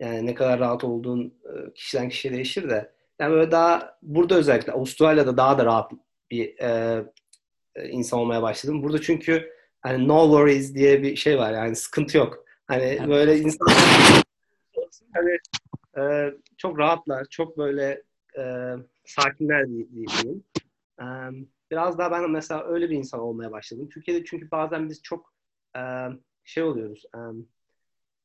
yani 0.00 0.26
ne 0.26 0.34
kadar 0.34 0.60
rahat 0.60 0.84
olduğun 0.84 1.34
e, 1.44 1.72
kişiden 1.74 2.08
kişiye 2.08 2.34
değişir 2.34 2.70
de. 2.70 2.92
Yani 3.18 3.32
böyle 3.32 3.50
daha 3.50 3.98
burada 4.02 4.34
özellikle 4.34 4.72
Avustralya'da 4.72 5.36
daha 5.36 5.58
da 5.58 5.64
rahat 5.64 5.92
bir 6.30 6.58
e, 6.58 7.04
insan 7.90 8.20
olmaya 8.20 8.42
başladım. 8.42 8.82
Burada 8.82 9.00
çünkü 9.00 9.50
hani 9.80 10.08
no 10.08 10.24
worries 10.24 10.74
diye 10.74 11.02
bir 11.02 11.16
şey 11.16 11.38
var 11.38 11.52
yani 11.52 11.76
sıkıntı 11.76 12.18
yok. 12.18 12.44
Hani 12.66 12.82
evet. 12.82 13.08
böyle 13.08 13.38
insan 13.38 13.66
hani 15.14 15.38
e, 15.98 16.34
çok 16.56 16.78
rahatlar, 16.78 17.24
çok 17.24 17.58
böyle 17.58 18.02
e, 18.38 18.74
sakinler 19.04 19.68
diyeyim. 19.68 20.44
E, 21.00 21.04
biraz 21.70 21.98
daha 21.98 22.10
ben 22.10 22.30
mesela 22.30 22.64
öyle 22.64 22.90
bir 22.90 22.96
insan 22.96 23.20
olmaya 23.20 23.52
başladım. 23.52 23.88
Türkiye'de 23.88 24.24
çünkü 24.24 24.50
bazen 24.50 24.88
biz 24.88 25.02
çok 25.02 25.34
e, 25.76 25.80
şey 26.44 26.62
oluyoruz. 26.62 27.04
E, 27.14 27.18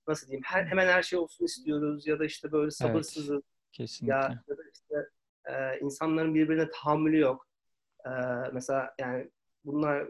nasıl 0.07 0.27
diyeyim? 0.27 0.43
Her, 0.45 0.65
hemen 0.65 0.87
her 0.87 1.03
şey 1.03 1.19
olsun 1.19 1.45
istiyoruz 1.45 2.07
ya 2.07 2.19
da 2.19 2.25
işte 2.25 2.51
böyle 2.51 2.71
sabırsızız. 2.71 3.31
Evet, 3.31 3.43
kesinlikle. 3.71 4.13
Ya, 4.15 4.43
ya 4.47 4.57
da 4.57 4.61
işte 4.73 5.09
e, 5.45 5.79
insanların 5.79 6.35
birbirine 6.35 6.69
tahammülü 6.69 7.19
yok. 7.19 7.47
E, 8.05 8.09
mesela 8.53 8.95
yani 8.99 9.29
bunlar 9.65 10.07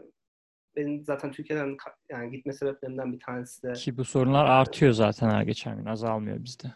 benim 0.76 1.04
zaten 1.04 1.32
Türkiye'den 1.32 1.76
yani 2.10 2.30
gitme 2.30 2.52
sebeplerimden 2.52 3.12
bir 3.12 3.20
tanesi 3.20 3.62
de. 3.62 3.72
Ki 3.72 3.96
bu 3.96 4.04
sorunlar 4.04 4.44
artıyor 4.44 4.92
zaten 4.92 5.30
her 5.30 5.42
geçen 5.42 5.76
gün. 5.76 5.86
Azalmıyor 5.86 6.44
bizde. 6.44 6.68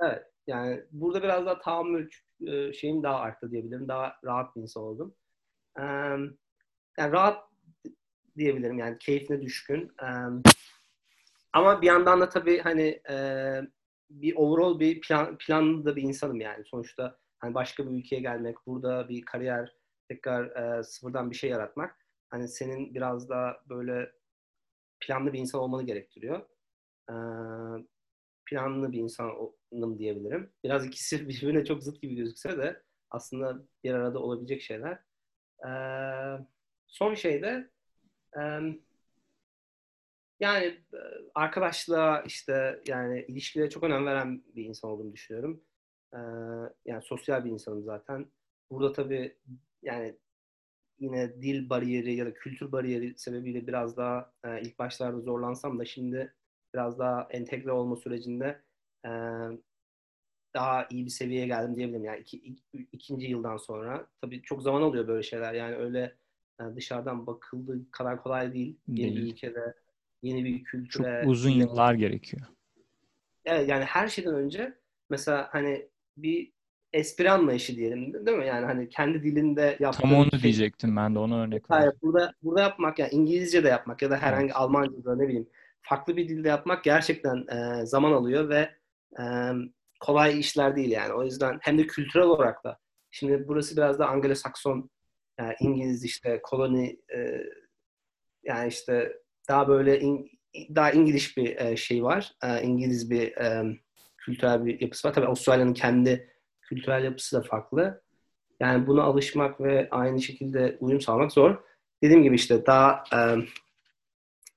Evet. 0.00 0.26
Yani 0.46 0.84
burada 0.92 1.22
biraz 1.22 1.46
daha 1.46 1.58
tahammül 1.58 2.10
e, 2.46 2.72
şeyim 2.72 3.02
daha 3.02 3.16
arttı 3.16 3.50
diyebilirim. 3.50 3.88
Daha 3.88 4.16
rahat 4.24 4.56
bir 4.56 4.60
insan 4.60 4.82
oldum. 4.82 5.14
Yani 6.98 7.12
rahat 7.12 7.44
diyebilirim 8.36 8.78
yani 8.78 8.98
keyfine 8.98 9.42
düşkün. 9.42 9.92
Ama 11.52 11.82
bir 11.82 11.86
yandan 11.86 12.20
da 12.20 12.28
tabii 12.28 12.58
hani 12.58 13.02
bir 14.10 14.36
overall 14.36 14.80
bir 14.80 15.00
plan, 15.00 15.38
planlı 15.38 15.84
da 15.84 15.96
bir 15.96 16.02
insanım 16.02 16.40
yani. 16.40 16.64
Sonuçta 16.64 17.18
hani 17.38 17.54
başka 17.54 17.86
bir 17.86 17.98
ülkeye 17.98 18.20
gelmek, 18.20 18.56
burada 18.66 19.08
bir 19.08 19.22
kariyer 19.22 19.72
tekrar 20.10 20.78
e, 20.78 20.82
sıfırdan 20.82 21.30
bir 21.30 21.36
şey 21.36 21.50
yaratmak 21.50 21.96
hani 22.30 22.48
senin 22.48 22.94
biraz 22.94 23.28
daha 23.28 23.56
böyle 23.68 24.12
planlı 25.00 25.32
bir 25.32 25.38
insan 25.38 25.60
olmanı 25.60 25.86
gerektiriyor. 25.86 26.40
Ee, 27.10 27.14
planlı 28.46 28.92
bir 28.92 28.98
insanım 28.98 29.98
diyebilirim. 29.98 30.52
Biraz 30.64 30.86
ikisi 30.86 31.20
birbirine 31.28 31.64
çok 31.64 31.82
zıt 31.82 32.02
gibi 32.02 32.14
gözükse 32.14 32.58
de 32.58 32.82
aslında 33.10 33.62
bir 33.84 33.94
arada 33.94 34.18
olabilecek 34.18 34.62
şeyler. 34.62 34.98
Ee, 35.66 36.46
son 36.86 37.14
şey 37.14 37.42
de 37.42 37.70
e, 38.38 38.40
yani 40.40 40.80
arkadaşlığa 41.34 42.22
işte 42.22 42.80
yani 42.86 43.24
ilişkilere 43.28 43.70
çok 43.70 43.82
önem 43.82 44.06
veren 44.06 44.42
bir 44.56 44.64
insan 44.64 44.90
olduğumu 44.90 45.12
düşünüyorum. 45.12 45.64
Ee, 46.14 46.18
yani 46.84 47.02
sosyal 47.02 47.44
bir 47.44 47.50
insanım 47.50 47.84
zaten. 47.84 48.26
Burada 48.70 48.92
tabii 48.92 49.36
yani 49.82 50.16
yine 50.98 51.42
dil 51.42 51.70
bariyeri 51.70 52.14
ya 52.14 52.26
da 52.26 52.34
kültür 52.34 52.72
bariyeri 52.72 53.18
sebebiyle 53.18 53.66
biraz 53.66 53.96
daha 53.96 54.32
e, 54.44 54.60
ilk 54.60 54.78
başlarda 54.78 55.20
zorlansam 55.20 55.78
da 55.78 55.84
şimdi 55.84 56.34
biraz 56.74 56.98
daha 56.98 57.28
entegre 57.30 57.72
olma 57.72 57.96
sürecinde 57.96 58.62
e, 59.04 59.10
daha 60.54 60.86
iyi 60.90 61.04
bir 61.04 61.10
seviyeye 61.10 61.46
geldim 61.46 61.76
diyebilirim. 61.76 62.04
Yani 62.04 62.20
iki, 62.20 62.36
ik, 62.38 62.62
ikinci 62.92 63.26
yıldan 63.26 63.56
sonra. 63.56 64.06
Tabii 64.20 64.42
çok 64.42 64.62
zaman 64.62 64.82
alıyor 64.82 65.08
böyle 65.08 65.22
şeyler. 65.22 65.54
Yani 65.54 65.76
öyle 65.76 66.16
e, 66.60 66.64
dışarıdan 66.76 67.26
bakıldığı 67.26 67.90
kadar 67.90 68.22
kolay 68.22 68.54
değil. 68.54 68.78
değil. 68.88 68.98
Yeni 68.98 69.16
bir 69.16 69.32
ülkede, 69.32 69.74
yeni 70.22 70.44
bir 70.44 70.64
kültüre. 70.64 71.20
Çok 71.22 71.30
uzun 71.30 71.50
yıllar 71.50 71.94
gerekiyor. 71.94 72.46
Evet 73.44 73.68
yani 73.68 73.84
her 73.84 74.08
şeyden 74.08 74.34
önce 74.34 74.78
mesela 75.10 75.48
hani 75.52 75.88
bir 76.16 76.52
espri 76.92 77.30
anlayışı 77.30 77.76
diyelim 77.76 78.26
değil 78.26 78.38
mi? 78.38 78.46
Yani 78.46 78.66
hani 78.66 78.88
kendi 78.88 79.22
dilinde 79.22 79.76
yaptığın 79.80 80.02
Tam 80.02 80.14
onu 80.14 80.30
şey, 80.30 80.42
diyecektim 80.42 80.96
ben 80.96 81.14
de 81.14 81.18
onu 81.18 81.40
örnek 81.40 81.70
verdim. 81.70 81.98
Burada, 82.02 82.32
burada 82.42 82.60
yapmak 82.60 82.98
yani 82.98 83.10
İngilizce 83.12 83.64
de 83.64 83.68
yapmak 83.68 84.02
ya 84.02 84.10
da 84.10 84.16
herhangi 84.16 84.44
evet. 84.44 84.56
Almanca 84.56 85.04
da 85.04 85.16
ne 85.16 85.28
bileyim 85.28 85.48
farklı 85.82 86.16
bir 86.16 86.28
dilde 86.28 86.48
yapmak 86.48 86.84
gerçekten 86.84 87.46
e, 87.56 87.86
zaman 87.86 88.12
alıyor 88.12 88.48
ve 88.48 88.70
e, 89.20 89.24
kolay 90.00 90.40
işler 90.40 90.76
değil 90.76 90.90
yani. 90.90 91.12
O 91.12 91.24
yüzden 91.24 91.58
hem 91.60 91.78
de 91.78 91.86
kültürel 91.86 92.26
olarak 92.26 92.64
da 92.64 92.78
şimdi 93.10 93.48
burası 93.48 93.76
biraz 93.76 93.98
da 93.98 94.04
Anglo-Sakson 94.04 94.88
yani 95.38 95.54
İngiliz 95.60 96.04
işte 96.04 96.40
koloni 96.42 97.00
e, 97.14 97.46
yani 98.42 98.68
işte 98.68 99.12
daha 99.48 99.68
böyle 99.68 100.00
in, 100.00 100.30
daha 100.74 100.90
İngiliz 100.90 101.36
bir 101.36 101.56
e, 101.56 101.76
şey 101.76 102.04
var. 102.04 102.32
E, 102.44 102.62
İngiliz 102.62 103.10
bir 103.10 103.36
e, 103.36 103.78
kültürel 104.18 104.64
bir 104.64 104.80
yapısı 104.80 105.08
var. 105.08 105.14
Tabii 105.14 105.26
Avustralya'nın 105.26 105.74
kendi 105.74 106.30
kültürel 106.70 107.04
yapısı 107.04 107.36
da 107.36 107.42
farklı. 107.42 108.02
Yani 108.60 108.86
buna 108.86 109.02
alışmak 109.02 109.60
ve 109.60 109.88
aynı 109.90 110.22
şekilde 110.22 110.76
uyum 110.80 111.00
sağlamak 111.00 111.32
zor. 111.32 111.56
Dediğim 112.02 112.22
gibi 112.22 112.34
işte 112.34 112.66
daha 112.66 113.04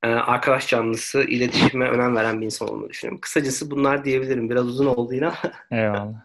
e, 0.04 0.08
arkadaş 0.08 0.68
canlısı, 0.68 1.24
iletişime 1.24 1.90
önem 1.90 2.16
veren 2.16 2.42
bir 2.42 2.46
insan 2.46 2.70
olduğunu 2.70 2.90
düşünüyorum. 2.90 3.22
Kısacası 3.22 3.72
bunlar 3.72 4.06
diyebilirim. 4.06 4.50
Biraz 4.50 4.68
uzun 4.68 4.86
oldu 4.86 5.14
yine. 5.14 5.32
Eyvallah. 5.72 6.22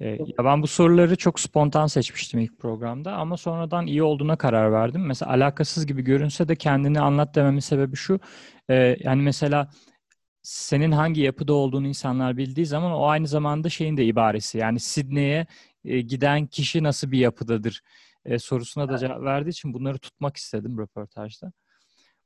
Ee, 0.00 0.08
ya 0.08 0.44
ben 0.44 0.62
bu 0.62 0.66
soruları 0.66 1.16
çok 1.16 1.40
spontan 1.40 1.86
seçmiştim 1.86 2.40
ilk 2.40 2.58
programda 2.58 3.12
ama 3.12 3.36
sonradan 3.36 3.86
iyi 3.86 4.02
olduğuna 4.02 4.36
karar 4.36 4.72
verdim. 4.72 5.06
Mesela 5.06 5.32
alakasız 5.32 5.86
gibi 5.86 6.02
görünse 6.02 6.48
de 6.48 6.56
kendini 6.56 7.00
anlat 7.00 7.34
dememin 7.34 7.60
sebebi 7.60 7.96
şu. 7.96 8.20
E, 8.70 8.96
yani 9.00 9.22
mesela 9.22 9.68
senin 10.42 10.92
hangi 10.92 11.20
yapıda 11.20 11.52
olduğunu 11.52 11.86
insanlar 11.86 12.36
bildiği 12.36 12.66
zaman 12.66 12.92
o 12.92 13.06
aynı 13.06 13.26
zamanda 13.26 13.68
şeyin 13.68 13.96
de 13.96 14.04
ibaresi. 14.04 14.58
Yani 14.58 14.80
Sidney'e 14.80 15.46
e, 15.84 16.00
giden 16.00 16.46
kişi 16.46 16.82
nasıl 16.82 17.10
bir 17.10 17.18
yapıdadır 17.18 17.82
e, 18.24 18.38
sorusuna 18.38 18.88
da 18.88 18.98
cevap 18.98 19.22
verdiği 19.22 19.50
için 19.50 19.74
bunları 19.74 19.98
tutmak 19.98 20.36
istedim 20.36 20.78
röportajda. 20.78 21.52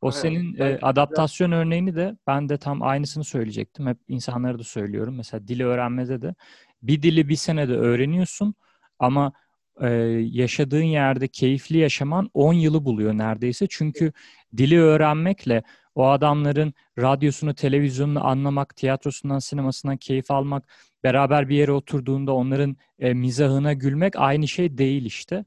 O 0.01 0.07
Aynen. 0.07 0.21
senin 0.21 0.61
e, 0.61 0.79
adaptasyon 0.83 1.53
de... 1.53 1.55
örneğini 1.55 1.97
de 1.97 2.17
ben 2.27 2.49
de 2.49 2.59
tam 2.59 2.83
aynısını 2.83 3.25
söyleyecektim. 3.25 3.87
Hep 3.87 3.99
insanlara 4.09 4.59
da 4.59 4.65
söylüyorum. 4.65 5.15
Mesela 5.17 5.49
dili 5.49 5.65
öğrenmede 5.65 6.23
de 6.23 6.35
bir 6.83 7.03
dili 7.03 7.29
bir 7.29 7.37
senede 7.37 7.77
öğreniyorsun 7.77 8.55
ama 8.99 9.33
e, 9.81 9.89
yaşadığın 10.31 10.83
yerde 10.83 11.29
keyifli 11.29 11.79
yaşaman 11.79 12.31
10 12.35 12.53
yılı 12.53 12.85
buluyor 12.85 13.19
neredeyse. 13.19 13.67
Çünkü 13.71 14.13
dili 14.57 14.81
öğrenmekle 14.81 15.63
o 15.95 16.07
adamların 16.07 16.75
radyosunu, 16.99 17.55
televizyonunu 17.55 18.27
anlamak, 18.27 18.77
tiyatrosundan, 18.77 19.39
sinemasından 19.39 19.97
keyif 19.97 20.31
almak, 20.31 20.69
beraber 21.05 21.49
bir 21.49 21.57
yere 21.57 21.73
oturduğunda 21.73 22.33
onların 22.33 22.77
e, 22.99 23.15
mizahına 23.15 23.73
gülmek 23.73 24.17
aynı 24.17 24.49
şey 24.49 24.79
değil 24.79 25.05
işte. 25.05 25.45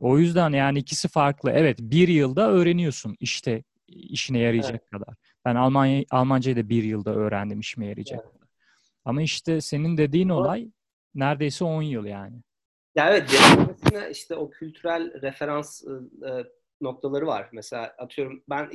O 0.00 0.18
yüzden 0.18 0.50
yani 0.50 0.78
ikisi 0.78 1.08
farklı. 1.08 1.50
Evet 1.50 1.78
bir 1.80 2.08
yılda 2.08 2.50
öğreniyorsun 2.50 3.16
işte 3.20 3.64
işine 3.88 4.38
yarayacak 4.38 4.70
evet. 4.70 4.90
kadar. 4.90 5.14
Ben 5.44 5.54
Almanya 5.54 6.04
Almancayı 6.10 6.56
da 6.56 6.68
bir 6.68 6.82
yılda 6.82 7.14
öğrendim 7.14 7.60
işime 7.60 7.86
yarayacak 7.86 8.20
evet. 8.22 8.32
kadar. 8.32 8.48
Ama 9.04 9.22
işte 9.22 9.60
senin 9.60 9.96
dediğin 9.96 10.28
olay 10.28 10.68
neredeyse 11.14 11.64
10 11.64 11.82
yıl 11.82 12.04
yani. 12.04 12.36
Ya 12.96 13.10
evet, 13.10 13.30
derinlemesine 13.32 14.10
işte 14.10 14.34
o 14.34 14.50
kültürel 14.50 15.22
referans 15.22 15.84
e, 15.84 16.44
noktaları 16.80 17.26
var. 17.26 17.48
Mesela 17.52 17.94
atıyorum 17.98 18.42
ben 18.50 18.68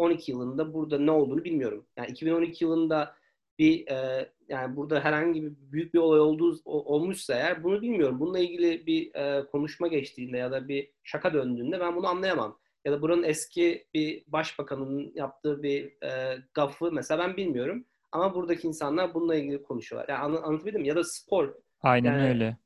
2012 0.00 0.32
yılında 0.32 0.74
burada 0.74 0.98
ne 0.98 1.10
olduğunu 1.10 1.44
bilmiyorum. 1.44 1.86
Yani 1.96 2.10
2012 2.10 2.64
yılında 2.64 3.14
bir 3.58 3.88
e, 3.88 4.28
yani 4.48 4.76
burada 4.76 5.00
herhangi 5.00 5.42
bir 5.42 5.52
büyük 5.72 5.94
bir 5.94 5.98
olay 5.98 6.20
olduğu 6.20 6.60
olmuşsa 6.64 7.34
eğer 7.34 7.64
bunu 7.64 7.82
bilmiyorum. 7.82 8.20
Bununla 8.20 8.38
ilgili 8.38 8.86
bir 8.86 9.14
e, 9.14 9.46
konuşma 9.46 9.88
geçtiğinde 9.88 10.38
ya 10.38 10.52
da 10.52 10.68
bir 10.68 10.90
şaka 11.04 11.34
döndüğünde 11.34 11.80
ben 11.80 11.96
bunu 11.96 12.06
anlayamam. 12.06 12.58
Ya 12.84 12.92
da 12.92 13.02
buranın 13.02 13.22
eski 13.22 13.86
bir 13.94 14.24
başbakanın 14.26 15.12
yaptığı 15.14 15.62
bir 15.62 16.04
e, 16.04 16.38
gafı 16.54 16.92
mesela 16.92 17.18
ben 17.18 17.36
bilmiyorum. 17.36 17.84
Ama 18.12 18.34
buradaki 18.34 18.68
insanlar 18.68 19.14
bununla 19.14 19.34
ilgili 19.34 19.62
konuşuyorlar. 19.62 20.08
Yani 20.08 20.20
anla, 20.20 20.42
anlatabildim 20.42 20.84
Ya 20.84 20.96
da 20.96 21.04
spor. 21.04 21.54
Aynen 21.82 22.12
yani, 22.12 22.28
öyle. 22.28 22.56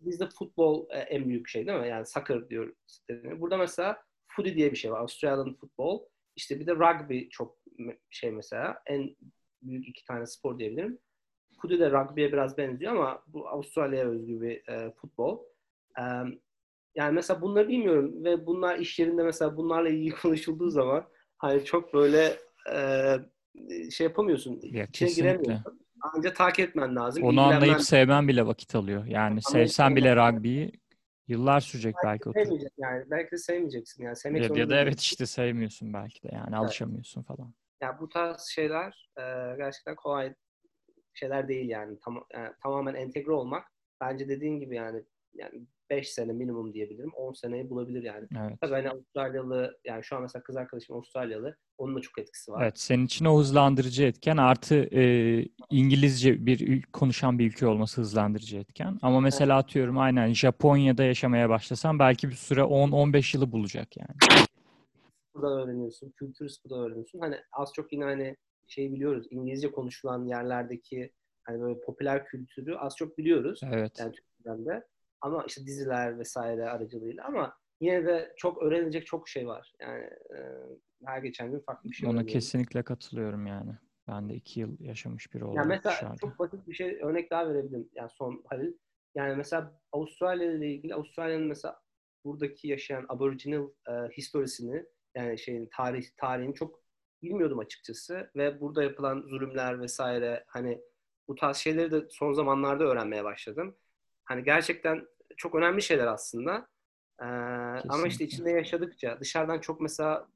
Bizde 0.00 0.28
futbol 0.38 0.86
e, 0.90 0.98
en 0.98 1.28
büyük 1.28 1.48
şey 1.48 1.66
değil 1.66 1.78
mi? 1.78 1.88
Yani 1.88 2.06
soccer 2.06 2.48
diyor. 2.48 2.74
Burada 3.10 3.56
mesela 3.56 4.02
footy 4.28 4.54
diye 4.54 4.72
bir 4.72 4.76
şey 4.76 4.92
var. 4.92 5.00
Australian 5.00 5.54
football. 5.54 6.00
İşte 6.36 6.60
bir 6.60 6.66
de 6.66 6.74
rugby 6.74 7.28
çok 7.28 7.58
şey 8.10 8.30
mesela. 8.30 8.82
En 8.86 9.16
büyük 9.62 9.88
iki 9.88 10.04
tane 10.04 10.26
spor 10.26 10.58
diyebilirim. 10.58 10.98
Footy 11.62 11.78
de 11.78 11.90
rugby'ye 11.90 12.32
biraz 12.32 12.58
benziyor 12.58 12.92
ama 12.92 13.22
bu 13.26 13.48
Avustralya'ya 13.48 14.08
özgü 14.08 14.40
bir 14.40 14.68
e, 14.68 14.90
futbol. 14.90 15.38
E, 15.98 16.02
yani 16.94 17.14
mesela 17.14 17.40
bunları 17.40 17.68
bilmiyorum 17.68 18.24
ve 18.24 18.46
bunlar 18.46 18.78
iş 18.78 18.98
yerinde 18.98 19.22
mesela 19.22 19.56
bunlarla 19.56 19.88
ilgili 19.88 20.14
konuşulduğu 20.22 20.70
zaman 20.70 21.04
hani 21.38 21.64
çok 21.64 21.94
böyle 21.94 22.36
e, 22.72 23.90
şey 23.90 24.06
yapamıyorsun. 24.06 24.60
Ya, 24.62 24.84
giremiyorsun. 24.84 25.78
Ancak 26.14 26.36
takip 26.36 26.68
etmen 26.68 26.96
lazım. 26.96 27.22
Onu 27.22 27.40
anlayıp 27.40 27.80
sevmen 27.80 28.28
bile 28.28 28.46
vakit 28.46 28.74
alıyor. 28.74 29.04
Yani 29.06 29.42
sevsen 29.42 29.96
bile 29.96 30.16
rugby'yi 30.16 30.72
yıllar 31.28 31.60
sürecek 31.60 31.94
belki. 32.04 32.34
belki 32.34 32.68
yani. 32.78 33.04
Belki 33.10 33.30
de 33.30 33.38
sevmeyeceksin. 33.38 34.04
Yani 34.04 34.16
sevmek 34.16 34.50
ya, 34.50 34.56
ya 34.56 34.70
da 34.70 34.76
evet 34.76 35.00
işte 35.00 35.26
sevmiyorsun 35.26 35.92
belki 35.92 36.22
de. 36.22 36.28
Yani 36.32 36.48
evet. 36.48 36.58
alışamıyorsun 36.58 37.22
falan. 37.22 37.46
Ya 37.46 37.52
yani 37.88 38.00
bu 38.00 38.08
tarz 38.08 38.40
şeyler 38.40 39.10
e, 39.18 39.22
gerçekten 39.56 39.96
kolay 39.96 40.34
şeyler 41.14 41.48
değil 41.48 41.68
yani. 41.68 41.98
Tam, 42.04 42.24
yani. 42.34 42.52
Tamamen 42.62 42.94
entegre 42.94 43.32
olmak 43.32 43.66
bence 44.00 44.28
dediğin 44.28 44.60
gibi 44.60 44.76
yani 44.76 45.04
yani 45.34 45.66
5 45.90 46.08
sene 46.08 46.32
minimum 46.32 46.72
diyebilirim. 46.72 47.10
10 47.14 47.32
seneyi 47.32 47.70
bulabilir 47.70 48.02
yani. 48.02 48.26
Evet. 48.40 48.60
Tabii 48.60 48.72
hani 48.72 48.90
Avustralyalı 48.90 49.78
yani 49.84 50.04
şu 50.04 50.16
an 50.16 50.22
mesela 50.22 50.42
kız 50.42 50.56
arkadaşım 50.56 50.96
Avustralyalı. 50.96 51.56
Onun 51.78 51.96
da 51.96 52.00
çok 52.00 52.18
etkisi 52.18 52.52
var. 52.52 52.62
Evet. 52.62 52.78
Senin 52.78 53.06
için 53.06 53.24
o 53.24 53.38
hızlandırıcı 53.38 54.04
etken 54.04 54.36
artı 54.36 54.74
e, 54.74 55.42
İngilizce 55.70 56.46
bir 56.46 56.82
konuşan 56.82 57.38
bir 57.38 57.46
ülke 57.46 57.66
olması 57.66 58.00
hızlandırıcı 58.00 58.58
etken. 58.58 58.98
Ama 59.02 59.20
mesela 59.20 59.54
evet. 59.54 59.64
atıyorum 59.64 59.98
aynen 59.98 60.32
Japonya'da 60.32 61.04
yaşamaya 61.04 61.48
başlasan 61.48 61.98
belki 61.98 62.28
bir 62.28 62.34
süre 62.34 62.60
10-15 62.60 63.36
yılı 63.36 63.52
bulacak 63.52 63.96
yani. 63.96 64.42
Burada 65.34 65.62
öğreniyorsun. 65.62 66.10
Kültür 66.10 66.50
burada 66.64 66.80
öğreniyorsun. 66.80 67.20
Hani 67.20 67.36
az 67.52 67.72
çok 67.74 67.92
yine 67.92 68.04
hani 68.04 68.36
şey 68.66 68.92
biliyoruz. 68.92 69.26
İngilizce 69.30 69.70
konuşulan 69.70 70.26
yerlerdeki 70.26 71.12
hani 71.44 71.60
böyle 71.60 71.80
popüler 71.80 72.24
kültürü 72.26 72.74
az 72.74 72.96
çok 72.96 73.18
biliyoruz. 73.18 73.60
Evet. 73.64 73.92
Yani 73.98 74.12
Türkiye'den 74.12 74.66
de. 74.66 74.84
Ama 75.20 75.44
işte 75.48 75.66
diziler 75.66 76.18
vesaire 76.18 76.70
aracılığıyla 76.70 77.24
ama 77.24 77.56
yine 77.80 78.06
de 78.06 78.34
çok 78.36 78.62
öğrenecek 78.62 79.06
çok 79.06 79.28
şey 79.28 79.46
var. 79.46 79.72
Yani 79.80 80.04
e, 80.04 80.38
her 81.04 81.18
geçen 81.18 81.50
gün 81.50 81.60
farklı 81.60 81.90
bir 81.90 81.94
şey 81.94 82.08
Ona 82.08 82.26
kesinlikle 82.26 82.82
katılıyorum 82.82 83.46
yani. 83.46 83.72
Ben 84.08 84.28
de 84.28 84.34
iki 84.34 84.60
yıl 84.60 84.80
yaşamış 84.80 85.34
biri 85.34 85.44
olarak 85.44 85.56
yani 85.56 85.68
mesela 85.68 85.94
dışarıda. 85.94 86.16
çok 86.16 86.38
basit 86.38 86.68
bir 86.68 86.74
şey 86.74 86.98
örnek 87.02 87.30
daha 87.30 87.48
verebilirim. 87.48 87.88
Yani 87.94 88.10
son 88.10 88.44
Halil. 88.48 88.72
Yani 89.14 89.36
mesela 89.36 89.80
Avustralya 89.92 90.52
ile 90.52 90.70
ilgili 90.70 90.94
Avustralya'nın 90.94 91.46
mesela 91.46 91.80
buradaki 92.24 92.68
yaşayan 92.68 93.06
Aboriginal 93.08 93.68
e, 93.88 93.92
historisini 94.16 94.86
yani 95.14 95.38
şeyin 95.38 95.68
tarih 95.76 96.04
tarihini 96.16 96.54
çok 96.54 96.80
bilmiyordum 97.22 97.58
açıkçası 97.58 98.30
ve 98.36 98.60
burada 98.60 98.82
yapılan 98.82 99.20
zulümler 99.20 99.80
vesaire 99.80 100.44
hani 100.46 100.80
bu 101.28 101.34
tarz 101.34 101.56
şeyleri 101.56 101.90
de 101.90 102.06
son 102.10 102.32
zamanlarda 102.32 102.84
öğrenmeye 102.84 103.24
başladım. 103.24 103.76
Hani 104.26 104.44
gerçekten 104.44 105.06
çok 105.36 105.54
önemli 105.54 105.82
şeyler 105.82 106.06
aslında. 106.06 106.68
Ee, 107.20 107.24
ama 107.88 108.06
işte 108.06 108.24
içinde 108.24 108.50
yaşadıkça 108.50 109.20
dışarıdan 109.20 109.60
çok 109.60 109.80
mesela 109.80 110.28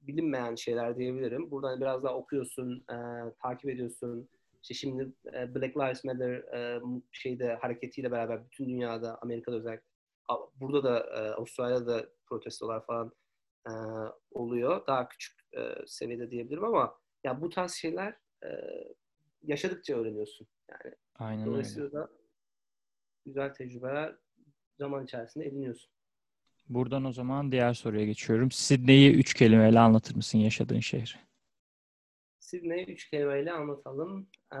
bilinmeyen 0.00 0.54
şeyler 0.54 0.96
diyebilirim. 0.96 1.50
Buradan 1.50 1.80
biraz 1.80 2.02
daha 2.02 2.14
okuyorsun, 2.14 2.84
e, 2.90 2.96
takip 3.42 3.70
ediyorsun. 3.70 4.28
İşte 4.62 4.74
şimdi 4.74 5.12
e, 5.26 5.54
Black 5.54 5.76
Lives 5.76 6.04
Matter 6.04 6.30
e, 6.30 6.80
şeyde 7.12 7.54
hareketiyle 7.54 8.10
beraber 8.10 8.44
bütün 8.44 8.68
dünyada, 8.68 9.18
Amerika'da 9.22 9.56
özellikle 9.56 9.86
burada 10.54 10.84
da 10.84 10.98
e, 11.00 11.30
Avustralya'da 11.30 12.06
protestolar 12.26 12.86
falan 12.86 13.12
e, 13.66 13.72
oluyor. 14.30 14.86
Daha 14.86 15.08
küçük 15.08 15.40
e, 15.52 15.74
seviyede 15.86 16.30
diyebilirim 16.30 16.64
ama 16.64 16.98
ya 17.24 17.40
bu 17.40 17.48
tarz 17.48 17.72
şeyler 17.72 18.16
e, 18.44 18.48
yaşadıkça 19.42 19.96
öğreniyorsun. 19.96 20.46
Yani 20.70 20.94
Aynen 21.18 21.46
Dolayısıyla 21.46 21.86
öyle. 21.86 21.96
da 21.96 22.08
güzel 23.26 23.54
tecrübeler 23.54 24.14
zaman 24.78 25.04
içerisinde 25.04 25.46
ediniyorsun. 25.46 25.90
Buradan 26.68 27.04
o 27.04 27.12
zaman 27.12 27.52
diğer 27.52 27.74
soruya 27.74 28.04
geçiyorum. 28.04 28.50
Sydney'i 28.50 29.12
üç 29.14 29.34
kelimeyle 29.34 29.80
anlatır 29.80 30.16
mısın 30.16 30.38
yaşadığın 30.38 30.80
şehri? 30.80 31.18
Sydney'i 32.40 32.92
üç 32.92 33.10
kelimeyle 33.10 33.52
anlatalım. 33.52 34.28
Ee, 34.52 34.58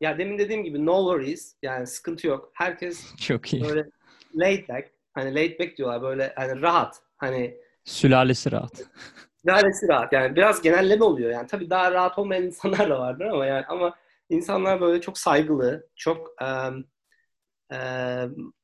ya 0.00 0.18
demin 0.18 0.38
dediğim 0.38 0.64
gibi 0.64 0.86
no 0.86 0.98
worries. 0.98 1.56
Yani 1.62 1.86
sıkıntı 1.86 2.26
yok. 2.26 2.50
Herkes 2.54 3.16
çok 3.20 3.52
iyi. 3.52 3.64
Böyle 3.64 3.86
laid 4.34 4.68
back. 4.68 4.90
Hani 5.14 5.34
laid 5.34 5.60
back 5.60 5.76
diyorlar 5.76 6.02
böyle 6.02 6.32
hani 6.36 6.62
rahat. 6.62 7.02
Hani 7.16 7.56
sülalesi 7.84 8.52
rahat. 8.52 8.82
Sülalesi 9.42 9.88
rahat. 9.88 10.12
Yani 10.12 10.36
biraz 10.36 10.62
genelleme 10.62 11.04
oluyor. 11.04 11.30
Yani 11.30 11.46
tabii 11.46 11.70
daha 11.70 11.92
rahat 11.92 12.18
olmayan 12.18 12.42
insanlar 12.42 12.90
da 12.90 12.98
vardır 12.98 13.24
ama 13.24 13.46
yani 13.46 13.66
ama 13.66 13.94
insanlar 14.28 14.80
böyle 14.80 15.00
çok 15.00 15.18
saygılı, 15.18 15.88
çok 15.96 16.28
um, 16.42 16.84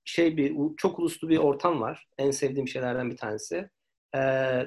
şey 0.04 0.36
bir 0.36 0.56
çok 0.76 0.98
uluslu 0.98 1.28
bir 1.28 1.38
ortam 1.38 1.80
var. 1.80 2.08
En 2.18 2.30
sevdiğim 2.30 2.68
şeylerden 2.68 3.10
bir 3.10 3.16
tanesi. 3.16 3.70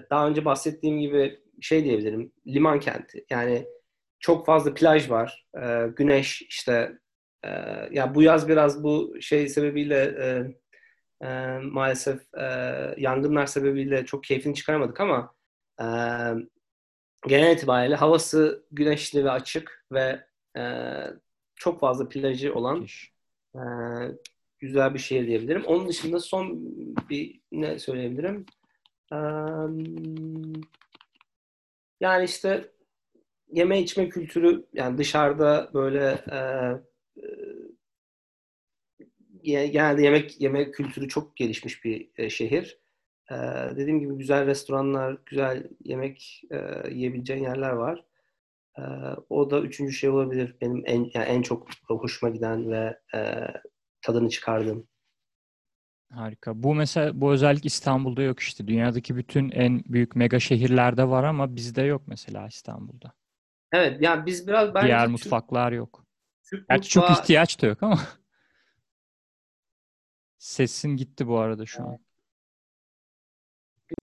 daha 0.10 0.28
önce 0.28 0.46
bahsettiğim 0.46 1.00
gibi 1.00 1.40
şey 1.62 1.84
diyebilirim. 1.84 2.32
Liman 2.48 2.80
kenti. 2.80 3.26
Yani 3.30 3.66
çok 4.20 4.46
fazla 4.46 4.74
plaj 4.74 5.10
var. 5.10 5.48
güneş 5.96 6.42
işte 6.42 6.98
ya 7.92 8.16
bu 8.16 8.24
yaz 8.24 8.48
biraz 8.48 8.84
bu 8.84 9.22
şey 9.22 9.50
sebebiyle 9.50 10.16
maalesef 11.62 12.22
yangınlar 12.98 13.46
sebebiyle 13.46 14.06
çok 14.06 14.24
keyfini 14.24 14.56
çıkaramadık 14.56 15.00
ama 15.00 15.34
genel 17.28 17.56
itibariyle 17.56 17.96
havası 17.96 18.66
güneşli 18.72 19.26
ve 19.26 19.32
açık 19.32 19.86
ve 19.92 20.26
çok 21.56 21.80
fazla 21.80 22.10
plajı 22.10 22.54
olan 22.54 22.88
e, 23.56 23.60
güzel 24.62 24.94
bir 24.94 25.00
şehir 25.00 25.28
diyebilirim. 25.28 25.64
Onun 25.66 25.88
dışında 25.88 26.20
son 26.20 26.60
bir 27.10 27.42
ne 27.52 27.80
söyleyebilirim? 27.80 28.46
Yani 32.00 32.26
işte 32.26 32.72
yeme 33.52 33.82
içme 33.82 34.10
kültürü 34.10 34.66
yani 34.74 34.98
dışarıda 34.98 35.72
böyle 35.74 36.26
e, 36.32 36.38
e, 39.44 39.68
genelde 39.68 40.04
yemek 40.04 40.42
yemek 40.42 40.74
kültürü 40.74 41.08
çok 41.08 41.36
gelişmiş 41.36 41.86
bir 41.86 42.10
e, 42.18 42.30
şehir. 42.30 42.82
Dediğim 43.76 44.00
gibi 44.00 44.18
güzel 44.18 44.46
restoranlar, 44.46 45.18
güzel 45.26 45.70
yemek 45.84 46.42
e, 46.52 46.90
yiyebileceğin 46.90 47.44
yerler 47.44 47.72
var. 47.72 48.06
O 49.30 49.52
da 49.52 49.62
üçüncü 49.62 49.94
şey 49.94 50.10
olabilir. 50.10 50.56
Benim 50.62 50.84
en 50.86 51.12
yani 51.14 51.26
en 51.26 51.42
çok 51.42 51.68
hoşuma 51.88 52.32
giden 52.32 52.72
ve 52.72 53.00
tadını 54.02 54.30
çıkardığım. 54.30 54.88
Harika. 56.14 56.64
Bu 56.64 56.76
mesela 56.76 57.22
bu 57.22 57.32
özellik 57.32 57.66
İstanbul'da 57.66 58.22
yok 58.22 58.40
işte. 58.40 58.68
Dünyadaki 58.68 59.16
bütün 59.16 59.52
en 59.52 59.84
büyük 59.86 60.16
mega 60.16 60.40
şehirlerde 60.40 61.10
var 61.10 61.24
ama 61.24 61.56
bizde 61.56 61.82
yok 61.82 62.02
mesela 62.08 62.48
İstanbul'da. 62.48 63.14
Evet 63.72 64.02
yani 64.02 64.26
biz 64.26 64.48
biraz 64.48 64.74
bence 64.74 64.88
diğer 64.88 65.08
mutfaklar 65.08 65.72
yok. 65.72 66.06
Türk 66.44 66.70
Gerçi 66.70 67.00
mutfağı... 67.00 67.16
çok 67.16 67.24
ihtiyaç 67.24 67.62
da 67.62 67.68
yok 67.68 67.84
ama. 67.84 68.00
Sesin 70.38 70.90
gitti 70.90 71.28
bu 71.28 71.40
arada 71.40 71.66
şu 71.66 71.84
an. 71.84 71.98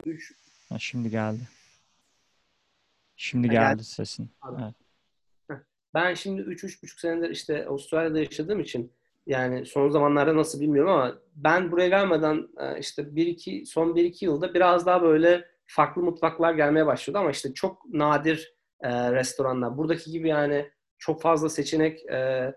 Üç. 0.05 0.33
Ha, 0.69 0.79
şimdi 0.79 1.11
geldi. 1.11 1.49
Şimdi 3.17 3.49
geldi 3.49 3.77
geldi. 3.77 3.85
sesin. 3.85 4.31
Evet. 4.61 4.75
Ben 5.95 6.15
şimdi 6.15 6.43
3-3,5 6.43 7.01
senedir 7.01 7.31
işte 7.31 7.67
Avustralya'da 7.67 8.19
yaşadığım 8.19 8.61
için 8.61 8.93
yani 9.27 9.67
son 9.67 9.89
zamanlarda 9.89 10.37
nasıl 10.37 10.61
bilmiyorum 10.61 10.93
ama 10.93 11.19
ben 11.35 11.73
buraya 11.73 11.89
gelmeden 11.89 12.49
e, 12.61 12.79
işte 12.79 13.17
bir 13.17 13.27
iki 13.27 13.67
son 13.67 13.95
1-2 13.95 14.25
yılda 14.25 14.55
biraz 14.55 14.87
daha 14.87 15.03
böyle 15.03 15.45
farklı 15.67 16.03
mutfaklar 16.03 16.55
gelmeye 16.55 16.87
başladı 16.87 17.19
ama 17.19 17.31
işte 17.31 17.55
çok 17.55 17.95
nadir 17.95 18.55
e, 18.81 19.13
restoranlar. 19.13 19.79
Buradaki 19.79 20.11
gibi 20.11 20.29
yani 20.29 20.71
çok 20.99 21.23
fazla 21.23 21.49
seçenek 21.49 22.07
e, 22.07 22.53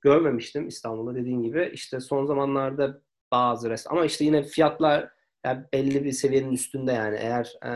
görmemiştim 0.00 0.68
İstanbul'da 0.68 1.14
dediğin 1.14 1.42
gibi. 1.42 1.70
İşte 1.74 2.00
son 2.00 2.26
zamanlarda 2.26 3.02
bazı 3.32 3.70
restoran 3.70 3.96
ama 3.96 4.06
işte 4.06 4.24
yine 4.24 4.42
fiyatlar 4.42 5.08
yani 5.44 5.64
belli 5.72 6.04
bir 6.04 6.12
seviyenin 6.12 6.52
üstünde 6.52 6.92
yani 6.92 7.16
eğer 7.20 7.52
e, 7.64 7.70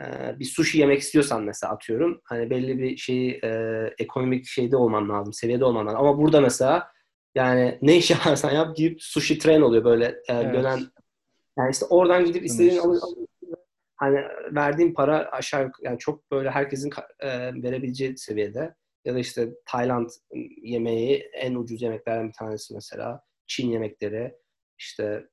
e, 0.00 0.38
bir 0.38 0.44
sushi 0.44 0.78
yemek 0.78 1.00
istiyorsan 1.00 1.42
mesela 1.42 1.72
atıyorum 1.72 2.20
hani 2.24 2.50
belli 2.50 2.78
bir 2.78 2.96
şeyi 2.96 3.40
e, 3.44 3.50
ekonomik 3.98 4.46
şeyde 4.46 4.76
olman 4.76 5.08
lazım, 5.08 5.32
seviyede 5.32 5.64
olman 5.64 5.86
lazım. 5.86 6.00
Ama 6.00 6.18
burada 6.18 6.40
mesela 6.40 6.90
yani 7.34 7.78
ne 7.82 7.96
iş 7.96 8.10
yaparsan 8.10 8.50
yap 8.50 8.76
gidip 8.76 9.02
sushi 9.02 9.38
train 9.38 9.60
oluyor 9.60 9.84
böyle 9.84 10.06
e, 10.06 10.32
Evet. 10.34 10.54
dönen 10.54 10.80
yani 11.58 11.70
işte 11.70 11.86
oradan 11.86 12.24
gidip 12.24 12.44
istediğin 12.44 12.78
alıyorsun. 12.78 13.26
Hani 13.96 14.16
verdiğin 14.50 14.94
para 14.94 15.28
aşağı 15.30 15.72
yani 15.82 15.98
çok 15.98 16.30
böyle 16.30 16.50
herkesin 16.50 16.90
e, 17.18 17.28
verebileceği 17.62 18.18
seviyede. 18.18 18.74
Ya 19.04 19.14
da 19.14 19.18
işte 19.18 19.48
Tayland 19.66 20.08
yemeği 20.62 21.30
en 21.34 21.54
ucuz 21.54 21.82
yemeklerden 21.82 22.28
bir 22.28 22.32
tanesi 22.32 22.74
mesela. 22.74 23.22
Çin 23.46 23.70
yemekleri, 23.70 24.34
işte 24.78 25.26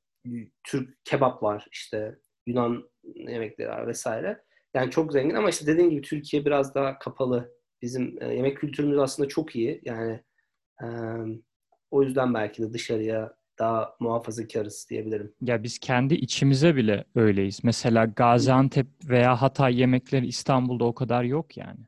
Türk 0.64 1.06
kebap 1.06 1.44
var, 1.44 1.68
işte 1.72 2.20
Yunan 2.46 2.90
yemekleri 3.04 3.70
var 3.70 3.88
vesaire. 3.88 4.44
Yani 4.74 4.92
çok 4.92 5.14
zengin 5.14 5.36
ama 5.36 5.50
işte 5.50 5.68
dediğim 5.68 5.90
gibi 5.90 6.02
Türkiye 6.02 6.46
biraz 6.46 6.76
daha 6.76 7.00
kapalı. 7.00 7.54
Bizim 7.82 8.24
e, 8.24 8.36
yemek 8.36 8.58
kültürümüz 8.58 8.98
aslında 8.98 9.30
çok 9.30 9.56
iyi. 9.56 9.82
Yani 9.86 10.24
e, 10.84 10.88
o 11.92 12.04
yüzden 12.04 12.34
belki 12.34 12.64
de 12.64 12.74
dışarıya 12.74 13.34
daha 13.60 13.96
muhafazakarız 14.00 14.88
diyebilirim. 14.90 15.34
Ya 15.42 15.64
biz 15.64 15.80
kendi 15.80 16.14
içimize 16.14 16.76
bile 16.76 17.04
öyleyiz. 17.16 17.60
Mesela 17.64 18.06
Gaziantep 18.06 18.88
veya 19.04 19.42
Hatay 19.42 19.80
yemekleri 19.80 20.28
İstanbul'da 20.28 20.86
o 20.86 20.96
kadar 20.96 21.24
yok 21.24 21.58
yani. 21.58 21.80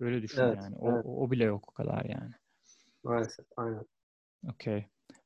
Öyle 0.00 0.22
düşün 0.22 0.40
Evet, 0.42 0.56
yani. 0.62 0.76
O, 0.76 0.92
evet. 0.92 1.04
o 1.06 1.30
bile 1.30 1.44
yok 1.44 1.64
o 1.68 1.72
kadar 1.72 2.04
yani. 2.04 2.30
Maalesef, 3.04 3.46
aynen. 3.56 3.84
Okey. 4.50 4.84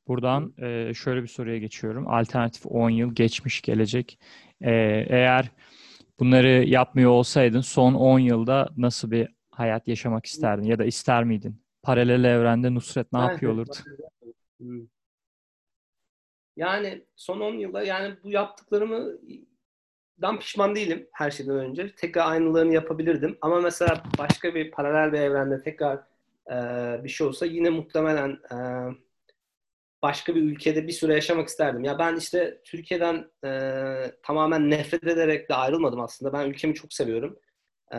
Buradan 0.09 0.55
e, 0.59 0.95
şöyle 0.95 1.23
bir 1.23 1.29
soruya 1.29 1.59
geçiyorum. 1.59 2.09
Alternatif 2.09 2.66
10 2.66 2.90
yıl, 2.90 3.14
geçmiş, 3.14 3.62
gelecek. 3.62 4.18
E, 4.61 4.71
eğer 5.09 5.51
bunları 6.21 6.49
yapmıyor 6.49 7.11
olsaydın 7.11 7.61
son 7.61 7.95
10 7.95 8.18
yılda 8.18 8.68
nasıl 8.77 9.11
bir 9.11 9.29
hayat 9.51 9.88
yaşamak 9.88 10.27
isterdin 10.27 10.62
ya 10.62 10.79
da 10.79 10.85
ister 10.85 11.25
miydin? 11.25 11.62
Paralel 11.83 12.25
evrende 12.25 12.75
Nusret 12.75 13.12
ne 13.12 13.18
Evet, 13.21 13.31
yapıyor 13.31 13.53
olurdu? 13.53 13.71
Hmm. 14.62 14.87
Yani 16.57 17.07
son 17.16 17.40
10 17.40 17.55
yılda 17.55 17.83
yani 17.83 18.16
bu 18.25 18.31
yaptıklarımı 18.31 19.18
dan 20.22 20.38
pişman 20.38 20.75
değilim 20.75 21.09
her 21.12 21.31
şeyden 21.31 21.57
önce. 21.57 21.94
Tekrar 21.94 22.31
aynılarını 22.33 22.75
yapabilirdim. 22.75 23.38
Ama 23.40 23.61
mesela 23.61 24.03
başka 24.18 24.55
bir 24.55 24.70
paralel 24.70 25.12
bir 25.12 25.18
evrende 25.18 25.62
tekrar 25.62 25.96
e, 26.51 26.55
bir 27.05 27.09
şey 27.09 27.27
olsa 27.27 27.46
yine 27.46 27.70
muhtemelen 27.70 28.31
e, 28.31 28.57
başka 30.03 30.35
bir 30.35 30.42
ülkede 30.42 30.87
bir 30.87 30.92
süre 30.92 31.14
yaşamak 31.14 31.48
isterdim. 31.48 31.85
Ya 31.85 31.98
ben 31.98 32.16
işte 32.16 32.61
Türkiye'den 32.64 33.31
e, 33.44 33.51
tamamen 34.22 34.70
nefret 34.70 35.05
ederek 35.05 35.48
de 35.48 35.55
ayrılmadım 35.55 36.01
aslında. 36.01 36.33
Ben 36.33 36.51
ülkemi 36.51 36.75
çok 36.75 36.92
seviyorum. 36.92 37.38
E, 37.94 37.98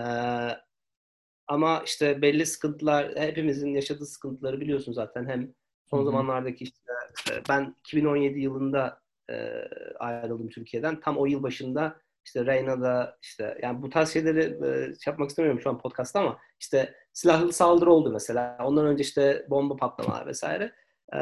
ama 1.47 1.83
işte 1.85 2.21
belli 2.21 2.45
sıkıntılar, 2.45 3.15
hepimizin 3.15 3.73
yaşadığı 3.73 4.05
sıkıntıları 4.05 4.61
biliyorsun 4.61 4.93
zaten. 4.93 5.25
Hem 5.29 5.53
son 5.93 5.99
Hı 5.99 6.01
hı. 6.01 6.05
zamanlardaki 6.05 6.63
işte 6.63 6.91
e, 7.31 7.33
ben 7.49 7.75
2017 7.79 8.39
yılında 8.39 9.01
e, 9.29 9.35
ayrıldım 9.99 10.49
Türkiye'den. 10.49 10.99
Tam 10.99 11.17
o 11.17 11.25
yıl 11.25 11.43
başında 11.43 12.01
işte 12.25 12.45
Reyna'da 12.45 13.17
işte 13.21 13.57
yani 13.61 13.81
bu 13.81 13.89
tarz 13.89 14.09
şeyleri 14.09 14.39
e, 14.39 14.85
şey 14.85 15.11
yapmak 15.11 15.29
istemiyorum 15.29 15.61
şu 15.61 15.69
an 15.69 15.79
podcast'ta 15.79 16.19
ama 16.19 16.37
işte 16.59 16.93
silahlı 17.13 17.53
saldırı 17.53 17.91
oldu 17.91 18.11
mesela. 18.11 18.57
Ondan 18.63 18.85
önce 18.85 19.01
işte 19.03 19.45
bomba 19.49 19.75
patlamalar 19.75 20.27
vesaire. 20.27 20.73
E, 21.13 21.19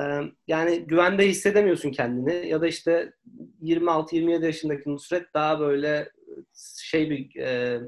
yani 0.47 0.79
güvende 0.79 1.27
hissedemiyorsun 1.27 1.91
kendini 1.91 2.47
ya 2.47 2.62
da 2.62 2.67
işte 2.67 3.13
26-27 3.62 4.45
yaşındaki 4.45 4.89
Nusret 4.89 5.34
daha 5.34 5.60
böyle 5.60 6.12
şey 6.81 7.10
bir 7.10 7.36
e, 7.36 7.81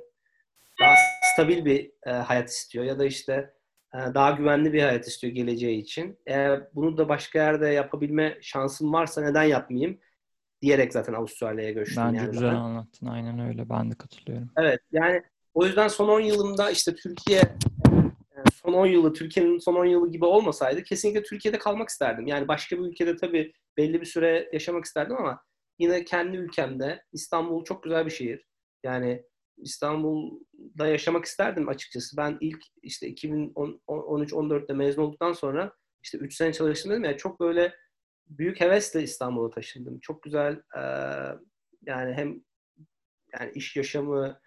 daha 0.79 0.95
stabil 1.33 1.65
bir 1.65 1.91
e, 2.05 2.11
hayat 2.11 2.49
istiyor 2.49 2.85
ya 2.85 2.99
da 2.99 3.05
işte 3.05 3.52
daha 3.93 4.32
güvenli 4.32 4.73
bir 4.73 4.82
hayat 4.82 5.08
istiyor 5.08 5.34
geleceği 5.34 5.82
için. 5.82 6.19
Eğer 6.25 6.67
bunu 6.75 6.97
da 6.97 7.10
başka 7.10 7.39
yerde 7.39 7.67
yapabilme 7.67 8.38
şansım 8.41 8.93
varsa 8.93 9.21
neden 9.21 9.43
yapmayayım 9.43 9.99
diyerek 10.62 10.93
zaten 10.93 11.13
Avustralya'ya 11.13 11.71
göçtüm. 11.71 12.03
Bence 12.06 12.17
yani 12.17 12.32
güzel 12.32 12.49
ben. 12.49 12.56
anlattın. 12.56 13.08
Aynen 13.08 13.39
öyle. 13.39 13.69
Ben 13.69 13.91
de 13.91 13.95
katılıyorum. 13.95 14.49
Evet 14.58 14.79
yani 14.91 15.23
o 15.53 15.65
yüzden 15.65 15.88
son 15.88 16.10
10 16.10 16.19
yılımda 16.19 16.71
işte 16.71 16.95
Türkiye 16.95 17.41
yani 18.36 18.47
son 18.53 18.73
10 18.73 18.86
yılı 18.86 19.13
Türkiye'nin 19.13 19.58
son 19.58 19.75
10 19.75 19.86
yılı 19.86 20.12
gibi 20.12 20.25
olmasaydı 20.25 20.84
kesinlikle 20.84 21.23
Türkiye'de 21.23 21.58
kalmak 21.58 21.89
isterdim. 21.89 22.27
Yani 22.27 22.47
başka 22.47 22.77
bir 22.77 22.82
ülkede 22.82 23.15
tabii 23.15 23.53
belli 23.77 24.01
bir 24.01 24.06
süre 24.06 24.49
yaşamak 24.53 24.86
isterdim 24.86 25.17
ama 25.17 25.41
yine 25.79 26.06
kendi 26.06 26.38
ülkemde 26.38 27.03
İstanbul 27.12 27.63
çok 27.63 27.84
güzel 27.84 28.06
bir 28.06 28.12
şehir. 28.12 28.47
Yani 28.84 29.23
İstanbul'da 29.57 30.87
yaşamak 30.87 31.25
isterdim 31.25 31.69
açıkçası. 31.69 32.17
Ben 32.17 32.37
ilk 32.41 32.63
işte 32.81 33.09
2013-14'te 33.09 34.73
mezun 34.73 35.01
olduktan 35.01 35.33
sonra 35.33 35.73
işte 36.03 36.17
3 36.17 36.35
sene 36.35 36.53
çalıştım 36.53 36.91
dedim 36.91 37.03
ya 37.03 37.17
çok 37.17 37.39
böyle 37.39 37.73
büyük 38.27 38.61
hevesle 38.61 39.03
İstanbul'a 39.03 39.49
taşındım. 39.49 39.99
Çok 39.99 40.23
güzel 40.23 40.61
yani 41.85 42.13
hem 42.13 42.43
yani 43.39 43.51
iş 43.55 43.75
yaşamına 43.75 44.39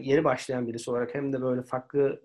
yeni 0.00 0.24
başlayan 0.24 0.68
birisi 0.68 0.90
olarak 0.90 1.14
hem 1.14 1.32
de 1.32 1.42
böyle 1.42 1.62
farklı 1.62 2.22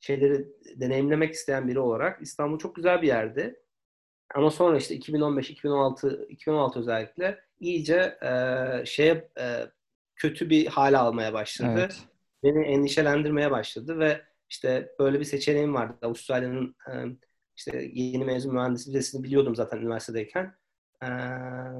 şeyleri 0.00 0.48
deneyimlemek 0.80 1.34
isteyen 1.34 1.68
biri 1.68 1.80
olarak 1.80 2.22
İstanbul 2.22 2.58
çok 2.58 2.76
güzel 2.76 3.02
bir 3.02 3.06
yerdi. 3.06 3.60
Ama 4.34 4.50
sonra 4.50 4.76
işte 4.76 4.94
2015, 4.94 5.50
2016, 5.50 6.26
2016 6.28 6.80
özellikle 6.80 7.40
iyice 7.60 8.18
e, 8.22 8.30
şeye 8.86 9.30
e, 9.40 9.64
kötü 10.18 10.50
bir 10.50 10.66
hale 10.66 10.98
almaya 10.98 11.32
başladı. 11.32 11.70
Evet. 11.78 12.02
Beni 12.42 12.66
endişelendirmeye 12.66 13.50
başladı 13.50 13.98
ve 13.98 14.22
işte 14.50 14.94
böyle 14.98 15.20
bir 15.20 15.24
seçeneğim 15.24 15.74
vardı. 15.74 15.96
Avustralya'nın 16.02 16.76
e, 16.90 16.92
işte 17.56 17.90
yeni 17.92 18.24
mezun 18.24 18.54
mühendislik 18.54 18.94
vizesini 18.94 19.22
biliyordum 19.22 19.56
zaten 19.56 19.78
üniversitedeyken. 19.78 20.54
E, 21.02 21.08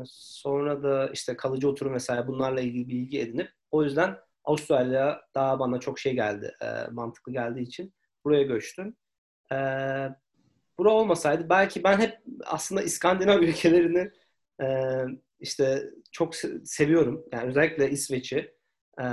sonra 0.06 0.82
da 0.82 1.10
işte 1.12 1.36
kalıcı 1.36 1.68
oturum 1.68 1.94
vesaire 1.94 2.26
bunlarla 2.26 2.60
ilgili 2.60 2.88
bilgi 2.88 3.20
edinip 3.20 3.50
o 3.70 3.84
yüzden 3.84 4.16
Avustralya 4.44 5.22
daha 5.34 5.58
bana 5.58 5.80
çok 5.80 5.98
şey 5.98 6.14
geldi, 6.14 6.56
e, 6.62 6.90
mantıklı 6.90 7.32
geldiği 7.32 7.62
için 7.62 7.94
buraya 8.24 8.42
göçtüm. 8.42 8.96
Bura 10.78 10.90
olmasaydı 10.90 11.48
belki 11.48 11.84
ben 11.84 11.98
hep 11.98 12.18
aslında 12.44 12.82
İskandinav 12.82 13.38
ülkelerini 13.42 14.10
e, 14.62 14.66
işte 15.40 15.90
çok 16.12 16.34
se- 16.34 16.66
seviyorum. 16.66 17.24
Yani 17.32 17.48
özellikle 17.48 17.90
İsveç'i. 17.90 18.54
E, 19.00 19.06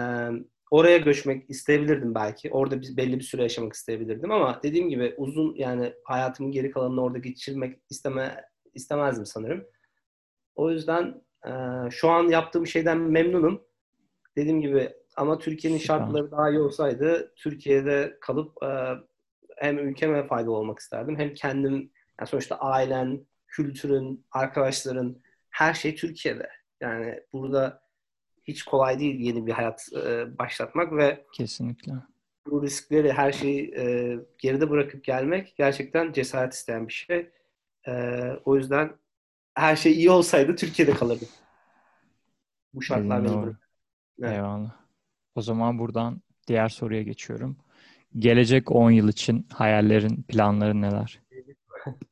oraya 0.72 0.98
göçmek 0.98 1.50
isteyebilirdim 1.50 2.16
belki. 2.16 2.52
Orada 2.52 2.82
bir, 2.82 2.98
belli 2.98 3.20
bir 3.20 3.24
süre 3.24 3.42
yaşamak 3.42 3.74
isteyebilirdim 3.74 4.32
ama 4.32 4.60
dediğim 4.64 4.90
gibi 4.90 5.14
uzun 5.18 5.56
yani 5.56 5.94
hayatımın 6.04 6.52
geri 6.52 6.72
kalanını 6.72 7.04
orada 7.04 7.18
geçirmek 7.18 7.80
isteme 7.90 8.46
istemezdim 8.74 9.26
sanırım. 9.26 9.66
O 10.56 10.72
yüzden 10.72 11.22
e, 11.48 11.52
şu 11.92 12.10
an 12.10 12.28
yaptığım 12.30 12.68
şeyden 12.68 12.98
memnunum. 12.98 13.62
Dediğim 14.38 14.62
gibi 14.62 14.90
ama 15.18 15.40
Türkiye'nin 15.40 15.78
şartları 15.78 16.32
daha 16.32 16.50
iyi 16.50 16.60
olsaydı 16.60 17.34
Türkiye'de 17.36 18.18
kalıp 18.22 18.64
e, 18.64 18.68
hem 19.58 19.80
ülkeme 19.80 20.28
faydalı 20.28 20.56
olmak 20.56 20.80
isterdim 20.80 21.20
hem 21.20 21.34
kendim 21.34 21.92
yani 22.20 22.28
sonuçta 22.28 22.56
ailen, 22.56 23.26
kültürün, 23.48 24.26
arkadaşların 24.32 25.22
her 25.56 25.74
şey 25.74 25.96
Türkiye'de. 25.96 26.50
Yani 26.82 27.20
burada 27.34 27.82
hiç 28.44 28.64
kolay 28.64 29.00
değil 29.00 29.20
yeni 29.20 29.48
bir 29.48 29.52
hayat 29.52 29.88
e, 30.06 30.38
başlatmak 30.38 30.94
ve 30.94 31.26
Kesinlikle. 31.34 31.94
bu 32.48 32.64
riskleri 32.64 33.14
her 33.14 33.32
şeyi 33.32 33.76
e, 33.78 34.16
geride 34.38 34.70
bırakıp 34.70 35.04
gelmek 35.04 35.56
gerçekten 35.58 36.12
cesaret 36.14 36.54
isteyen 36.54 36.88
bir 36.88 36.94
şey. 36.94 37.30
E, 37.88 37.92
o 38.46 38.56
yüzden 38.56 38.92
her 39.56 39.76
şey 39.76 39.92
iyi 39.94 40.10
olsaydı 40.10 40.56
Türkiye'de 40.56 40.94
kalırdım. 40.94 41.28
Bu 42.74 42.82
şartlar 42.82 43.24
beni 43.24 43.34
doğru. 43.34 43.46
bırak- 43.46 43.70
Evet. 44.22 44.32
Eyvallah. 44.34 44.76
O 45.36 45.42
zaman 45.42 45.80
buradan 45.80 46.22
diğer 46.48 46.70
soruya 46.70 47.02
geçiyorum. 47.02 47.58
Gelecek 48.20 48.72
10 48.72 48.92
yıl 48.92 49.10
için 49.10 49.48
hayallerin, 49.54 50.24
planların 50.24 50.82
neler? 50.82 51.20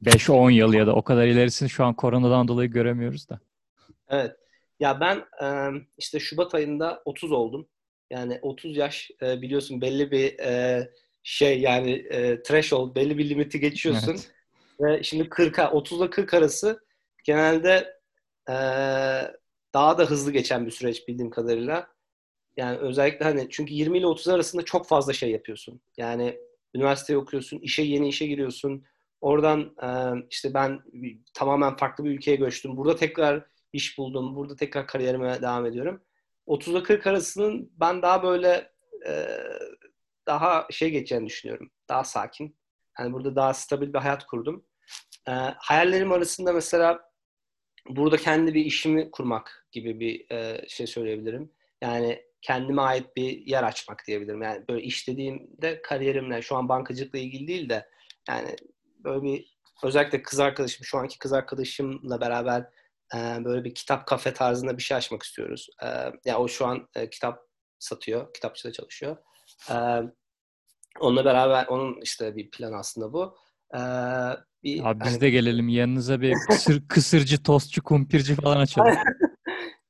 5-10 0.04 0.52
yıl 0.52 0.74
ya 0.74 0.88
da 0.88 0.96
o 0.96 1.02
kadar 1.02 1.28
ilerisini 1.28 1.70
şu 1.70 1.86
an 1.86 1.94
koronadan 1.94 2.48
dolayı 2.48 2.70
göremiyoruz 2.70 3.30
da. 3.30 3.40
Evet. 4.10 4.36
Ya 4.80 5.00
ben 5.00 5.24
işte 5.98 6.20
Şubat 6.20 6.56
ayında 6.56 7.02
30 7.06 7.32
oldum. 7.32 7.68
Yani 8.12 8.40
30 8.42 8.78
yaş 8.78 9.12
biliyorsun 9.22 9.82
belli 9.82 10.12
bir 10.12 10.36
şey 11.24 11.62
yani 11.62 12.08
threshold 12.44 12.96
belli 12.96 13.18
bir 13.18 13.30
limiti 13.30 13.60
geçiyorsun. 13.60 14.12
Evet. 14.12 14.32
Ve 14.82 15.04
şimdi 15.04 15.24
40'a 15.24 15.72
30 15.72 16.00
ile 16.00 16.10
40 16.10 16.34
arası 16.34 16.86
genelde 17.24 18.00
daha 19.74 19.98
da 19.98 20.06
hızlı 20.06 20.32
geçen 20.32 20.66
bir 20.66 20.72
süreç 20.72 21.08
bildiğim 21.08 21.30
kadarıyla. 21.30 21.88
Yani 22.58 22.78
özellikle 22.78 23.26
hani 23.26 23.48
çünkü 23.50 23.74
20 23.74 23.98
ile 23.98 24.08
30 24.08 24.28
arasında 24.28 24.66
çok 24.66 24.88
fazla 24.88 25.14
şey 25.14 25.32
yapıyorsun. 25.32 25.82
Yani 25.98 26.40
üniversite 26.76 27.18
okuyorsun, 27.18 27.60
işe 27.60 27.82
yeni 27.82 28.08
işe 28.08 28.28
giriyorsun. 28.28 28.86
Oradan 29.24 29.76
e, 29.84 29.90
işte 30.30 30.54
ben 30.54 30.80
tamamen 31.34 31.76
farklı 31.76 32.04
bir 32.04 32.12
ülkeye 32.12 32.36
göçtüm. 32.36 32.78
Burada 32.78 32.96
tekrar 32.96 33.46
iş 33.74 33.98
buldum. 33.98 34.36
Burada 34.36 34.56
tekrar 34.56 34.88
kariyerime 34.88 35.42
devam 35.42 35.66
ediyorum. 35.66 36.04
30 36.46 36.74
ile 36.74 36.84
40 36.84 37.08
arasının 37.08 37.72
ben 37.80 38.02
daha 38.02 38.24
böyle 38.24 38.72
e, 39.08 39.28
daha 40.28 40.68
şey 40.72 40.90
geçeceğini 40.90 41.26
düşünüyorum. 41.26 41.72
Daha 41.90 42.04
sakin. 42.04 42.58
Yani 43.00 43.14
burada 43.14 43.36
daha 43.36 43.54
stabil 43.54 43.94
bir 43.94 44.00
hayat 44.00 44.26
kurdum. 44.26 44.66
E, 45.28 45.32
hayallerim 45.58 46.12
arasında 46.12 46.54
mesela 46.54 47.00
burada 47.90 48.18
kendi 48.18 48.54
bir 48.54 48.66
işimi 48.66 49.12
kurmak 49.12 49.68
gibi 49.72 50.00
bir 50.00 50.26
şey 50.68 50.88
söyleyebilirim. 50.88 51.52
Yani 51.82 52.24
kendime 52.42 52.82
ait 52.82 53.16
bir 53.16 53.48
yer 53.48 53.64
açmak 53.64 54.08
diyebilirim. 54.08 54.42
Yani 54.42 54.68
böyle 54.70 54.84
iş 54.84 55.08
dediğimde 55.08 55.82
kariyerimle 55.82 56.42
şu 56.42 56.56
an 56.56 56.70
bankacılıkla 56.70 57.20
ilgili 57.20 57.48
değil 57.48 57.70
de 57.70 57.90
yani 58.30 58.56
böyle 59.04 59.24
bir 59.24 59.58
özellikle 59.84 60.24
kız 60.24 60.40
arkadaşım 60.40 60.86
şu 60.86 60.98
anki 60.98 61.20
kız 61.20 61.34
arkadaşımla 61.34 62.22
beraber 62.22 62.70
e, 63.16 63.18
böyle 63.46 63.64
bir 63.64 63.76
kitap 63.76 64.08
kafe 64.08 64.34
tarzında 64.34 64.78
bir 64.78 64.84
şey 64.84 64.98
açmak 64.98 65.24
istiyoruz. 65.24 65.70
E, 65.82 65.86
ya 65.86 66.14
yani 66.26 66.38
o 66.38 66.48
şu 66.48 66.66
an 66.66 66.88
e, 66.96 67.10
kitap 67.10 67.40
satıyor, 67.80 68.34
kitapçıda 68.34 68.72
çalışıyor. 68.72 69.18
E, 69.70 69.76
onunla 71.00 71.26
beraber 71.26 71.68
onun 71.68 72.02
işte 72.02 72.36
bir 72.36 72.52
plan 72.52 72.74
aslında 72.74 73.14
bu. 73.14 73.38
E, 73.74 73.80
bir, 74.64 74.90
Abi 74.90 75.00
biz 75.00 75.12
hani... 75.12 75.22
de 75.22 75.30
gelelim 75.30 75.70
yanınıza 75.70 76.22
bir 76.22 76.34
kısır, 76.50 76.84
kısırcı, 76.88 77.44
tostçu, 77.44 77.84
kumpirci 77.84 78.36
falan 78.36 78.58
açalım. 78.58 78.98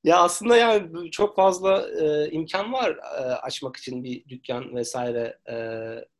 Ya 0.03 0.17
aslında 0.17 0.57
yani 0.57 1.11
çok 1.11 1.35
fazla 1.35 1.89
e, 2.01 2.31
imkan 2.31 2.73
var 2.73 2.89
e, 2.91 3.21
açmak 3.21 3.77
için 3.77 4.03
bir 4.03 4.29
dükkan 4.29 4.75
vesaire 4.75 5.39
e, 5.49 5.55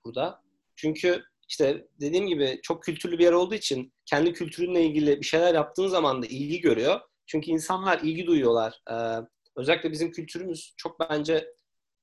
burada. 0.06 0.42
Çünkü 0.76 1.24
işte 1.54 1.88
dediğim 2.00 2.28
gibi 2.28 2.60
çok 2.64 2.84
kültürlü 2.84 3.20
bir 3.20 3.24
yer 3.24 3.32
olduğu 3.32 3.56
için 3.56 3.94
kendi 4.06 4.34
kültürünle 4.34 4.84
ilgili 4.84 5.20
bir 5.20 5.26
şeyler 5.26 5.54
yaptığın 5.54 5.88
zaman 5.88 6.22
da 6.22 6.26
ilgi 6.26 6.62
görüyor. 6.62 7.00
Çünkü 7.26 7.52
insanlar 7.52 8.00
ilgi 8.00 8.28
duyuyorlar. 8.28 8.82
E, 8.92 8.96
özellikle 9.56 9.92
bizim 9.92 10.12
kültürümüz 10.12 10.74
çok 10.78 11.00
bence 11.00 11.54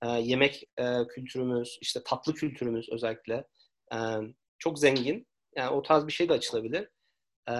e, 0.02 0.08
yemek 0.08 0.64
e, 0.78 1.06
kültürümüz, 1.08 1.78
işte 1.80 2.00
tatlı 2.06 2.34
kültürümüz 2.34 2.88
özellikle 2.92 3.44
e, 3.92 3.96
çok 4.58 4.78
zengin. 4.78 5.26
Yani 5.56 5.70
o 5.70 5.82
tarz 5.82 6.06
bir 6.06 6.12
şey 6.12 6.28
de 6.28 6.32
açılabilir. 6.32 6.88
E, 7.48 7.54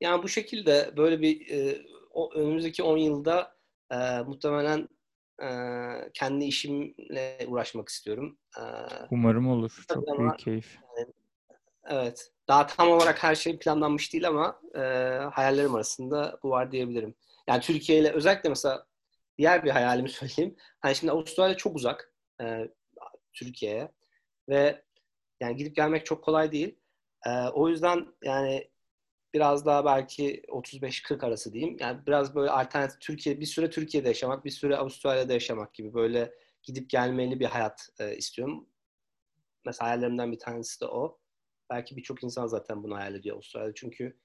yani 0.00 0.22
bu 0.22 0.28
şekilde 0.28 0.94
böyle 0.96 1.20
bir 1.20 1.50
e, 1.50 1.82
o, 2.10 2.34
önümüzdeki 2.34 2.82
10 2.82 2.96
yılda 2.96 3.56
e, 3.92 3.96
muhtemelen 4.20 4.88
kendi 6.14 6.44
işimle 6.44 7.38
uğraşmak 7.46 7.88
istiyorum. 7.88 8.38
Umarım 9.10 9.48
olur. 9.48 9.84
Çok 9.94 10.08
ama, 10.08 10.18
büyük 10.18 10.38
keyif. 10.38 10.78
Evet. 11.84 12.32
Daha 12.48 12.66
tam 12.66 12.90
olarak 12.90 13.22
her 13.22 13.34
şey 13.34 13.58
planlanmış 13.58 14.12
değil 14.12 14.28
ama 14.28 14.60
e, 14.74 14.80
hayallerim 15.32 15.74
arasında 15.74 16.38
bu 16.42 16.50
var 16.50 16.72
diyebilirim. 16.72 17.14
Yani 17.48 17.60
Türkiye 17.60 17.98
ile 17.98 18.12
özellikle 18.12 18.48
mesela 18.48 18.86
diğer 19.38 19.64
bir 19.64 19.70
hayalimi 19.70 20.08
söyleyeyim. 20.08 20.56
Hani 20.80 20.94
şimdi 20.94 21.12
Avustralya 21.12 21.56
çok 21.56 21.76
uzak 21.76 22.12
e, 22.40 22.68
Türkiye'ye 23.32 23.92
ve 24.48 24.82
yani 25.40 25.56
gidip 25.56 25.76
gelmek 25.76 26.06
çok 26.06 26.24
kolay 26.24 26.52
değil. 26.52 26.78
E, 27.26 27.30
o 27.48 27.68
yüzden 27.68 28.06
yani 28.22 28.70
biraz 29.34 29.66
daha 29.66 29.84
belki 29.84 30.42
35-40 30.48 31.26
arası 31.26 31.52
diyeyim. 31.52 31.76
Yani 31.80 32.06
biraz 32.06 32.34
böyle 32.34 32.50
alternatif 32.50 33.00
Türkiye 33.00 33.40
bir 33.40 33.46
süre 33.46 33.70
Türkiye'de 33.70 34.08
yaşamak, 34.08 34.44
bir 34.44 34.50
süre 34.50 34.76
Avustralya'da 34.76 35.32
yaşamak 35.32 35.74
gibi 35.74 35.94
böyle 35.94 36.34
gidip 36.62 36.90
gelmeli 36.90 37.40
bir 37.40 37.46
hayat 37.46 37.88
e, 37.98 38.16
istiyorum. 38.16 38.68
Mesela 39.64 39.88
hayallerimden 39.88 40.32
bir 40.32 40.38
tanesi 40.38 40.80
de 40.80 40.86
o. 40.86 41.18
Belki 41.70 41.96
birçok 41.96 42.24
insan 42.24 42.46
zaten 42.46 42.82
bunu 42.82 42.96
hayal 42.96 43.14
ediyor 43.14 43.36
Avustralya'da. 43.36 43.74
Çünkü 43.74 44.16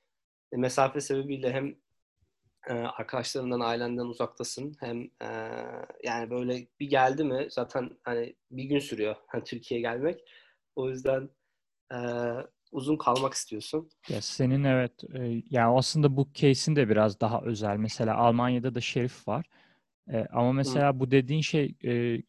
mesafe 0.51 1.01
sebebiyle 1.01 1.53
hem 1.53 1.75
e, 2.67 2.73
arkadaşlarından, 2.73 3.59
ailenden 3.59 4.05
uzaktasın. 4.05 4.75
Hem 4.79 5.03
e, 5.21 5.27
yani 6.03 6.29
böyle 6.29 6.67
bir 6.79 6.89
geldi 6.89 7.23
mi 7.23 7.47
zaten 7.49 7.97
hani 8.03 8.35
bir 8.51 8.63
gün 8.63 8.79
sürüyor 8.79 9.15
hani 9.27 9.43
Türkiye'ye 9.43 9.81
gelmek. 9.81 10.21
O 10.75 10.89
yüzden 10.89 11.29
e, 11.93 11.97
uzun 12.75 12.97
kalmak 12.97 13.33
istiyorsun. 13.33 13.89
Ya 14.09 14.21
senin 14.21 14.63
evet 14.63 15.03
e, 15.13 15.43
yani 15.49 15.77
aslında 15.77 16.17
bu 16.17 16.27
case'in 16.33 16.75
de 16.75 16.89
biraz 16.89 17.19
daha 17.19 17.41
özel. 17.41 17.77
Mesela 17.77 18.15
Almanya'da 18.17 18.75
da 18.75 18.81
şerif 18.81 19.27
var. 19.27 19.45
E, 20.11 20.25
ama 20.31 20.51
mesela 20.51 20.93
Hı. 20.93 20.99
bu 20.99 21.11
dediğin 21.11 21.41
şey 21.41 21.75
e, 21.85 22.21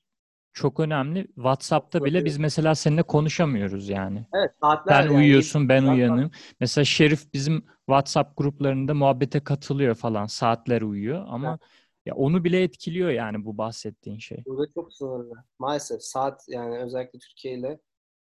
çok 0.52 0.80
önemli. 0.80 1.26
WhatsApp'ta 1.26 2.04
bile 2.04 2.24
biz 2.24 2.38
mesela 2.38 2.74
seninle 2.74 3.02
konuşamıyoruz 3.02 3.88
yani. 3.88 4.26
Evet, 4.34 4.50
saatler 4.60 5.02
Sen 5.02 5.02
yani 5.02 5.16
uyuyorsun, 5.16 5.68
ben 5.68 5.82
uyanıyorum. 5.82 6.30
Mesela 6.60 6.84
Şerif 6.84 7.34
bizim 7.34 7.64
WhatsApp 7.86 8.36
gruplarında 8.36 8.94
muhabbete 8.94 9.40
katılıyor 9.40 9.94
falan. 9.94 10.26
Saatler 10.26 10.82
uyuyor 10.82 11.24
ama 11.28 11.50
evet. 11.50 11.60
ya 12.06 12.14
onu 12.14 12.44
bile 12.44 12.62
etkiliyor 12.62 13.10
yani 13.10 13.44
bu 13.44 13.58
bahsettiğin 13.58 14.18
şey. 14.18 14.44
Burada 14.46 14.72
çok 14.74 14.92
sınırlı. 14.94 15.34
Maalesef 15.58 16.02
saat 16.02 16.44
yani 16.48 16.78
özellikle 16.78 17.18
Türkiye 17.18 17.54
ile 17.54 17.78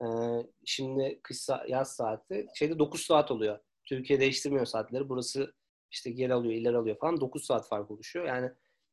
ee, 0.02 0.06
şimdi 0.64 1.20
kış 1.22 1.48
yaz 1.68 1.96
saati 1.96 2.46
şeyde 2.54 2.78
9 2.78 3.00
saat 3.00 3.30
oluyor. 3.30 3.58
Türkiye 3.84 4.20
değiştirmiyor 4.20 4.66
saatleri. 4.66 5.08
Burası 5.08 5.54
işte 5.90 6.10
geri 6.10 6.34
alıyor, 6.34 6.54
ileri 6.54 6.76
alıyor 6.76 6.96
falan. 6.98 7.20
9 7.20 7.44
saat 7.44 7.68
fark 7.68 7.90
oluşuyor. 7.90 8.26
Yani 8.26 8.50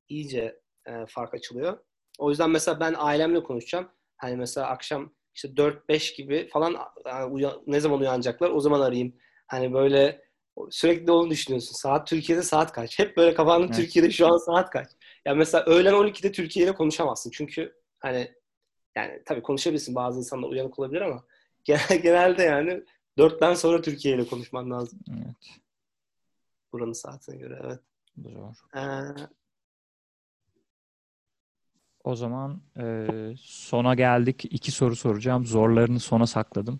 iyice 0.09 0.61
e, 0.85 1.05
fark 1.07 1.33
açılıyor. 1.33 1.77
O 2.19 2.29
yüzden 2.29 2.49
mesela 2.49 2.79
ben 2.79 2.95
ailemle 2.97 3.43
konuşacağım. 3.43 3.89
Hani 4.17 4.35
mesela 4.35 4.67
akşam 4.67 5.13
işte 5.35 5.47
4-5 5.47 6.17
gibi 6.17 6.49
falan 6.53 6.77
yani 7.05 7.25
uyan, 7.25 7.63
ne 7.67 7.79
zaman 7.79 7.99
uyanacaklar 7.99 8.49
o 8.49 8.59
zaman 8.59 8.81
arayayım. 8.81 9.15
Hani 9.47 9.73
böyle 9.73 10.23
sürekli 10.69 11.11
onu 11.11 11.29
düşünüyorsun. 11.29 11.75
Saat 11.75 12.07
Türkiye'de 12.07 12.43
saat 12.43 12.71
kaç? 12.71 12.99
Hep 12.99 13.17
böyle 13.17 13.33
kafanda 13.33 13.65
evet. 13.65 13.75
Türkiye'de 13.75 14.11
şu 14.11 14.27
an 14.27 14.37
saat 14.37 14.69
kaç? 14.69 14.87
Ya 14.87 14.93
yani 15.25 15.37
mesela 15.37 15.65
öğlen 15.65 15.93
12'de 15.93 16.31
Türkiye 16.31 16.65
ile 16.65 16.75
konuşamazsın. 16.75 17.31
Çünkü 17.31 17.75
hani 17.99 18.33
yani 18.95 19.21
tabii 19.25 19.41
konuşabilirsin 19.41 19.95
bazı 19.95 20.19
insanlar 20.19 20.47
uyanık 20.47 20.79
olabilir 20.79 21.01
ama 21.01 21.23
genelde 22.03 22.43
yani 22.43 22.83
dörtten 23.17 23.53
sonra 23.53 23.81
Türkiye 23.81 24.15
ile 24.15 24.27
konuşman 24.27 24.71
lazım. 24.71 24.99
Evet. 25.09 25.59
Buranın 26.73 26.93
saatine 26.93 27.37
göre 27.37 27.59
evet. 27.63 27.79
Zor. 28.17 28.53
Ee, 28.75 29.27
o 32.03 32.15
zaman 32.15 32.61
e, 32.79 33.07
sona 33.39 33.95
geldik. 33.95 34.45
İki 34.45 34.71
soru 34.71 34.95
soracağım. 34.95 35.45
Zorlarını 35.45 35.99
sona 35.99 36.27
sakladım. 36.27 36.79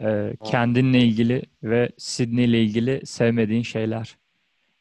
E, 0.00 0.36
kendinle 0.44 0.98
ilgili 0.98 1.42
ve 1.62 1.90
Sydney 1.98 2.44
ile 2.44 2.62
ilgili 2.62 3.06
sevmediğin 3.06 3.62
şeyler. 3.62 4.18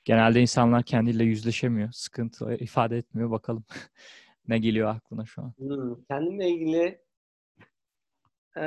Genelde 0.06 0.42
insanlar 0.42 0.84
kendiyle 0.84 1.24
yüzleşemiyor. 1.24 1.92
Sıkıntı 1.92 2.54
ifade 2.54 2.98
etmiyor. 2.98 3.32
Bakalım. 3.32 3.64
Ne 4.48 4.58
geliyor 4.58 4.96
aklına 4.96 5.26
şu 5.26 5.42
an? 5.42 5.54
Hmm, 5.58 6.04
kendimle 6.10 6.50
ilgili 6.50 7.02
e, 8.58 8.64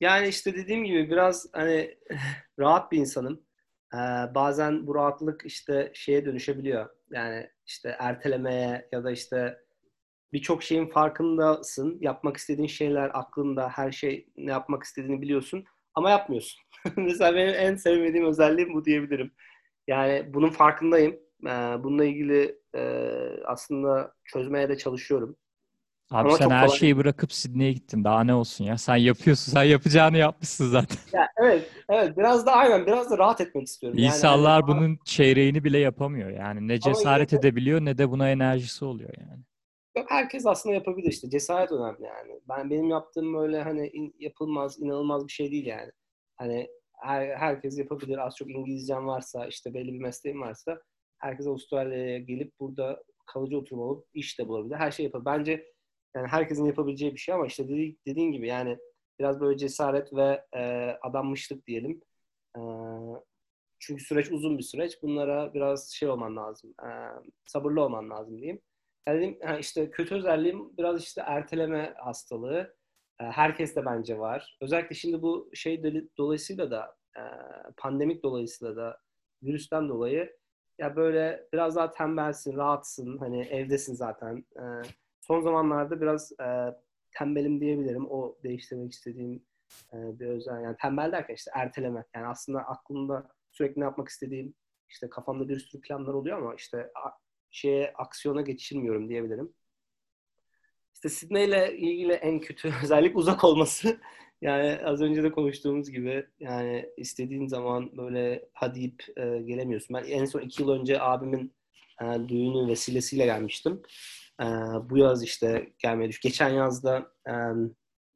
yani 0.00 0.28
işte 0.28 0.54
dediğim 0.54 0.84
gibi 0.84 1.10
biraz 1.10 1.46
hani 1.52 1.98
rahat 2.58 2.92
bir 2.92 2.98
insanım. 2.98 3.42
E, 3.94 3.98
bazen 4.34 4.86
bu 4.86 4.94
rahatlık 4.94 5.42
işte 5.46 5.90
şeye 5.94 6.24
dönüşebiliyor. 6.24 6.88
Yani 7.10 7.50
işte 7.66 7.96
ertelemeye 7.98 8.88
ya 8.92 9.04
da 9.04 9.10
işte 9.10 9.58
birçok 10.32 10.62
şeyin 10.62 10.86
farkındasın. 10.86 11.98
Yapmak 12.00 12.36
istediğin 12.36 12.68
şeyler 12.68 13.10
aklında, 13.14 13.68
her 13.68 13.92
şey 13.92 14.28
ne 14.36 14.50
yapmak 14.50 14.82
istediğini 14.82 15.22
biliyorsun 15.22 15.64
ama 15.94 16.10
yapmıyorsun. 16.10 16.62
Mesela 16.96 17.34
benim 17.34 17.54
en 17.54 17.76
sevmediğim 17.76 18.26
özelliğim 18.26 18.74
bu 18.74 18.84
diyebilirim. 18.84 19.32
Yani 19.86 20.34
bunun 20.34 20.50
farkındayım. 20.50 21.16
Bununla 21.84 22.04
ilgili 22.04 22.58
aslında 23.46 24.12
çözmeye 24.24 24.68
de 24.68 24.78
çalışıyorum. 24.78 25.36
Abi 26.10 26.28
Ama 26.28 26.36
sen 26.36 26.50
her 26.50 26.66
kolay. 26.66 26.78
şeyi 26.78 26.96
bırakıp 26.96 27.32
Sydney'e 27.32 27.72
gittin. 27.72 28.04
Daha 28.04 28.24
ne 28.24 28.34
olsun 28.34 28.64
ya? 28.64 28.78
Sen 28.78 28.96
yapıyorsun. 28.96 29.52
Sen 29.52 29.62
yapacağını 29.62 30.18
yapmışsın 30.18 30.68
zaten. 30.68 30.98
Ya, 31.12 31.28
evet. 31.36 31.70
Evet. 31.88 32.16
Biraz 32.16 32.46
da 32.46 32.52
aynen. 32.52 32.86
Biraz 32.86 33.10
da 33.10 33.18
rahat 33.18 33.40
etmek 33.40 33.66
istiyorum. 33.66 33.98
İnsanlar 33.98 34.60
yani, 34.60 34.66
bunun 34.66 34.98
çeyrεğini 35.04 35.64
bile 35.64 35.78
yapamıyor. 35.78 36.30
Yani 36.30 36.68
ne 36.68 36.80
cesaret 36.80 37.32
yine, 37.32 37.40
edebiliyor 37.40 37.80
ne 37.80 37.98
de 37.98 38.10
buna 38.10 38.30
enerjisi 38.30 38.84
oluyor 38.84 39.10
yani. 39.18 39.42
Herkes 40.08 40.46
aslında 40.46 40.74
yapabilir 40.74 41.10
işte. 41.10 41.30
Cesaret 41.30 41.72
önemli 41.72 42.02
yani. 42.02 42.40
Ben 42.48 42.70
benim 42.70 42.88
yaptığım 42.88 43.34
böyle 43.34 43.62
hani 43.62 43.88
in, 43.88 44.14
yapılmaz, 44.18 44.80
inanılmaz 44.80 45.26
bir 45.26 45.32
şey 45.32 45.50
değil 45.50 45.66
yani. 45.66 45.92
Hani 46.36 46.68
her, 47.00 47.36
herkes 47.36 47.78
yapabilir. 47.78 48.18
Az 48.18 48.36
çok 48.36 48.50
İngilizcem 48.50 49.06
varsa, 49.06 49.46
işte 49.46 49.74
belli 49.74 49.92
bir 49.92 50.00
mesleğim 50.00 50.40
varsa 50.40 50.78
herkes 51.22 51.46
Avustralya'ya 51.46 52.18
gelip 52.18 52.60
burada 52.60 53.02
kalıcı 53.26 53.58
oturum 53.58 53.82
olup 53.82 54.06
iş 54.14 54.38
de 54.38 54.48
bulabilir. 54.48 54.74
Her 54.74 54.90
şey 54.90 55.04
yapabilir. 55.04 55.26
Bence 55.26 55.72
yani 56.16 56.26
herkesin 56.26 56.64
yapabileceği 56.64 57.12
bir 57.14 57.18
şey 57.18 57.34
ama 57.34 57.46
işte 57.46 57.68
dedi, 57.68 57.96
dediğin 58.06 58.32
gibi 58.32 58.48
yani 58.48 58.78
biraz 59.18 59.40
böyle 59.40 59.58
cesaret 59.58 60.14
ve 60.14 60.44
e, 60.54 60.62
adanmışlık 61.02 61.66
diyelim. 61.66 62.00
E, 62.56 62.60
çünkü 63.78 64.04
süreç 64.04 64.30
uzun 64.32 64.58
bir 64.58 64.62
süreç. 64.62 65.02
Bunlara 65.02 65.54
biraz 65.54 65.90
şey 65.90 66.08
olman 66.08 66.36
lazım. 66.36 66.74
E, 66.82 66.88
sabırlı 67.46 67.82
olman 67.84 68.10
lazım 68.10 68.38
diyeyim. 68.38 68.60
Yani 69.08 69.20
dedim, 69.20 69.60
işte 69.60 69.90
kötü 69.90 70.14
özelliğim 70.14 70.76
biraz 70.76 71.02
işte 71.02 71.22
erteleme 71.26 71.94
hastalığı. 71.98 72.76
E, 73.20 73.24
herkes 73.24 73.76
de 73.76 73.84
bence 73.84 74.18
var. 74.18 74.58
Özellikle 74.60 74.94
şimdi 74.94 75.22
bu 75.22 75.50
şey 75.54 75.82
dolayısıyla 76.18 76.70
da 76.70 76.96
e, 77.16 77.22
pandemik 77.76 78.22
dolayısıyla 78.22 78.76
da 78.76 79.00
virüsten 79.42 79.88
dolayı 79.88 80.36
ya 80.78 80.96
böyle 80.96 81.48
biraz 81.52 81.76
daha 81.76 81.90
tembelsin, 81.90 82.56
rahatsın. 82.56 83.18
Hani 83.18 83.42
evdesin 83.42 83.94
zaten. 83.94 84.44
E, 84.56 84.62
son 85.20 85.40
zamanlarda 85.40 86.00
biraz 86.00 86.32
e, 86.40 86.74
tembelim 87.18 87.60
diyebilirim. 87.60 88.06
O 88.10 88.38
değiştirmek 88.44 88.92
istediğim 88.92 89.42
e, 89.92 90.18
bir 90.20 90.26
özel. 90.26 90.62
Yani 90.62 90.76
tembel 90.80 91.12
derken 91.12 91.34
işte 91.34 91.50
erteleme. 91.54 92.04
Yani 92.14 92.26
aslında 92.26 92.60
aklımda 92.60 93.28
sürekli 93.50 93.80
ne 93.80 93.84
yapmak 93.84 94.08
istediğim 94.08 94.54
işte 94.88 95.10
kafamda 95.10 95.48
bir 95.48 95.58
sürü 95.58 95.80
planlar 95.80 96.14
oluyor 96.14 96.38
ama 96.38 96.54
işte 96.54 96.92
şeye 97.50 97.92
aksiyona 97.96 98.40
geçirmiyorum 98.40 99.08
diyebilirim. 99.08 99.54
İşte 100.94 101.08
Sydney 101.08 101.44
ile 101.44 101.76
ilgili 101.76 102.12
en 102.12 102.40
kötü 102.40 102.72
özellik 102.82 103.16
uzak 103.16 103.44
olması. 103.44 104.00
Yani 104.42 104.78
az 104.84 105.00
önce 105.00 105.22
de 105.22 105.32
konuştuğumuz 105.32 105.90
gibi 105.90 106.26
yani 106.40 106.86
istediğin 106.96 107.46
zaman 107.46 107.96
böyle 107.96 108.48
hadi 108.52 108.74
deyip 108.74 109.04
e, 109.16 109.42
gelemiyorsun. 109.42 109.96
Ben 109.96 110.04
en 110.04 110.24
son 110.24 110.40
iki 110.40 110.62
yıl 110.62 110.68
önce 110.70 111.00
abimin 111.00 111.54
e, 112.02 112.04
düğünü 112.28 112.68
vesilesiyle 112.68 113.24
gelmiştim. 113.24 113.82
E, 114.40 114.44
bu 114.90 114.98
yaz 114.98 115.22
işte 115.22 115.72
gelmeye 115.78 116.08
düş. 116.08 116.20
Geçen 116.20 116.48
yazda 116.48 117.12
e, 117.28 117.32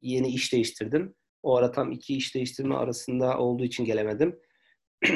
yeni 0.01 0.27
iş 0.27 0.53
değiştirdim. 0.53 1.15
O 1.43 1.55
ara 1.55 1.71
tam 1.71 1.91
iki 1.91 2.17
iş 2.17 2.35
değiştirme 2.35 2.75
arasında 2.75 3.37
olduğu 3.37 3.63
için 3.63 3.85
gelemedim. 3.85 4.39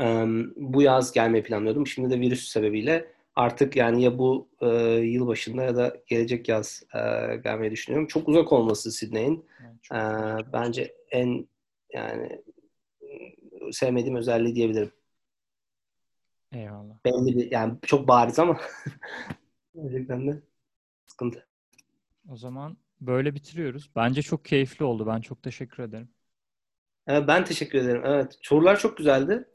e, 0.00 0.24
bu 0.56 0.82
yaz 0.82 1.12
gelmeyi 1.12 1.42
planlıyordum. 1.42 1.86
Şimdi 1.86 2.10
de 2.10 2.20
virüs 2.20 2.48
sebebiyle 2.48 3.12
artık 3.40 3.76
yani 3.76 4.02
ya 4.02 4.18
bu 4.18 4.48
e, 4.60 4.66
yıl 4.98 5.26
başında 5.26 5.62
ya 5.62 5.76
da 5.76 5.96
gelecek 6.06 6.48
yaz 6.48 6.82
e, 6.94 6.98
gelmeyi 7.36 7.72
düşünüyorum. 7.72 8.08
Çok 8.08 8.28
uzak 8.28 8.52
olması 8.52 8.92
Sydney'in 8.92 9.46
e, 9.92 9.98
bence 10.52 10.94
en 11.10 11.48
yani 11.94 12.42
sevmediğim 13.72 14.16
özelliği 14.16 14.54
diyebilirim. 14.54 14.92
Eyvallah. 16.52 16.94
Belli 17.04 17.36
bir 17.36 17.50
yani 17.50 17.74
çok 17.86 18.08
bariz 18.08 18.38
ama 18.38 18.60
gerçekten 19.74 20.28
de 20.28 20.42
sıkıntı. 21.06 21.46
O 22.30 22.36
zaman 22.36 22.76
böyle 23.00 23.34
bitiriyoruz. 23.34 23.90
Bence 23.96 24.22
çok 24.22 24.44
keyifli 24.44 24.84
oldu. 24.84 25.06
Ben 25.06 25.20
çok 25.20 25.42
teşekkür 25.42 25.82
ederim. 25.82 26.08
Evet, 27.06 27.28
ben 27.28 27.44
teşekkür 27.44 27.78
ederim. 27.78 28.02
Evet. 28.04 28.38
Sorular 28.42 28.78
çok 28.78 28.96
güzeldi. 28.96 29.48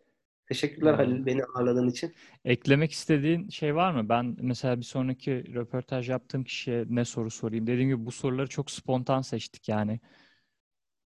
Teşekkürler 0.48 0.92
hmm. 0.92 0.98
Halil 0.98 1.26
beni 1.26 1.44
ağırladığın 1.44 1.88
için. 1.88 2.14
Eklemek 2.46 2.92
istediğin 2.92 3.50
şey 3.50 3.76
var 3.76 3.92
mı? 3.92 4.10
Ben 4.10 4.38
mesela 4.42 4.78
bir 4.78 4.84
sonraki 4.84 5.54
röportaj 5.54 6.10
yaptığım 6.10 6.44
kişiye 6.44 6.86
ne 6.90 7.06
soru 7.06 7.32
sorayım? 7.32 7.68
Dediğim 7.68 7.90
gibi 7.90 8.06
bu 8.06 8.12
soruları 8.12 8.48
çok 8.48 8.72
spontan 8.72 9.22
seçtik 9.22 9.70
yani. 9.70 10.00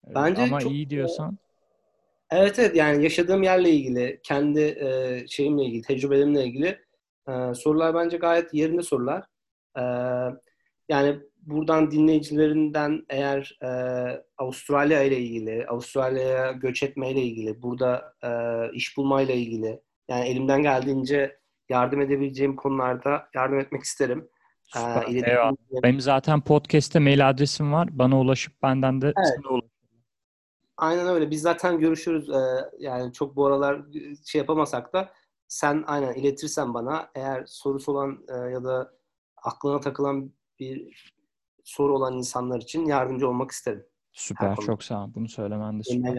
Ee, 0.08 0.16
Bence 0.16 0.42
Ama 0.42 0.60
çok, 0.60 0.72
iyi 0.72 0.90
diyorsan. 0.90 1.38
Evet 2.32 2.60
evet 2.60 2.76
yani 2.76 3.04
yaşadığım 3.04 3.44
yerle 3.44 3.70
ilgili, 3.70 4.20
kendi 4.24 4.60
e, 4.60 5.20
şeyimle 5.28 5.64
ilgili, 5.64 5.82
tecrübelerimle 5.82 6.46
ilgili 6.46 6.80
e, 7.28 7.54
sorular 7.54 7.96
bence 7.96 8.18
gayet 8.18 8.54
yerinde 8.54 8.82
sorular. 8.82 9.24
E, 9.78 9.84
yani 10.90 11.20
buradan 11.46 11.92
dinleyicilerinden 11.92 13.06
eğer 13.10 13.58
e, 13.62 13.68
Avustralya 14.38 15.04
ile 15.04 15.20
ilgili, 15.20 15.68
Avustralya'ya 15.68 16.52
göç 16.52 16.84
etme 16.84 17.12
ile 17.12 17.22
ilgili, 17.22 17.62
burada 17.62 18.14
e, 18.24 18.30
iş 18.74 18.98
bulma 18.98 19.22
ile 19.22 19.36
ilgili 19.36 19.82
yani 20.10 20.26
elimden 20.28 20.62
geldiğince 20.62 21.40
yardım 21.70 22.02
edebileceğim 22.02 22.56
konularda 22.56 23.30
yardım 23.36 23.60
etmek 23.60 23.84
isterim. 23.84 24.30
E, 24.76 24.80
Süper, 24.80 25.32
ee, 25.72 25.84
Benim 25.84 26.02
zaten 26.02 26.42
podcast'te 26.42 27.00
mail 27.00 27.30
adresim 27.30 27.74
var. 27.74 27.88
Bana 27.92 28.20
ulaşıp 28.20 28.62
benden 28.64 29.02
de 29.02 29.06
evet. 29.06 29.28
sana 29.36 29.54
ulaşın. 29.54 29.72
Aynen 30.78 31.08
öyle. 31.08 31.32
Biz 31.32 31.42
zaten 31.42 31.80
görüşürüz. 31.80 32.30
Ee, 32.30 32.70
yani 32.80 33.14
çok 33.14 33.36
bu 33.36 33.46
aralar 33.46 33.82
şey 34.26 34.40
yapamasak 34.40 34.94
da 34.94 35.14
sen 35.48 35.84
aynen 35.88 36.14
iletirsen 36.14 36.74
bana 36.74 37.10
eğer 37.16 37.44
sorusu 37.48 37.92
olan 37.92 38.26
e, 38.30 38.52
ya 38.52 38.64
da 38.64 38.92
aklına 39.38 39.80
takılan 39.80 40.32
bir 40.60 41.14
soru 41.66 41.96
olan 41.96 42.14
insanlar 42.14 42.62
için 42.62 42.86
yardımcı 42.86 43.30
olmak 43.30 43.52
isterim. 43.52 43.86
Süper. 44.12 44.56
Çok 44.56 44.84
sağ 44.84 45.04
ol. 45.04 45.12
Bunu 45.16 45.30
söylemen 45.30 45.80
de 45.80 45.84
süper. 45.84 46.16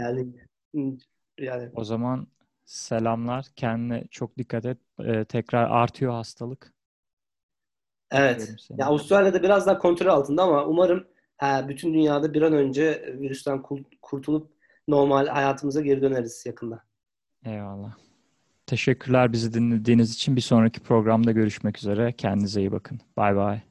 Yani. 1.39 1.71
O 1.75 1.85
zaman 1.85 2.27
selamlar. 2.65 3.47
Kendine 3.57 4.07
çok 4.11 4.39
dikkat 4.39 4.67
et. 4.67 4.79
Ee, 5.01 5.25
tekrar 5.25 5.71
artıyor 5.71 6.13
hastalık. 6.13 6.73
Evet. 8.11 8.57
Ya 8.79 8.87
Avustralya'da 8.87 9.43
biraz 9.43 9.67
daha 9.67 9.79
kontrol 9.79 10.07
altında 10.07 10.43
ama 10.43 10.65
umarım 10.65 11.07
ha, 11.37 11.69
bütün 11.69 11.95
dünyada 11.95 12.35
bir 12.35 12.43
an 12.43 12.53
önce 12.53 13.15
virüsten 13.19 13.63
kurtulup 14.03 14.51
normal 14.89 15.27
hayatımıza 15.27 15.81
geri 15.81 16.03
döneriz 16.03 16.47
yakında. 16.47 16.85
Eyvallah. 17.45 17.97
Teşekkürler 18.67 19.33
bizi 19.33 19.55
dinlediğiniz 19.55 20.15
için. 20.15 20.37
Bir 20.37 20.41
sonraki 20.41 20.81
programda 20.81 21.33
görüşmek 21.33 21.79
üzere. 21.79 22.13
Kendinize 22.13 22.61
iyi 22.61 22.73
bakın. 22.73 23.01
Bay 23.17 23.37
bay. 23.37 23.63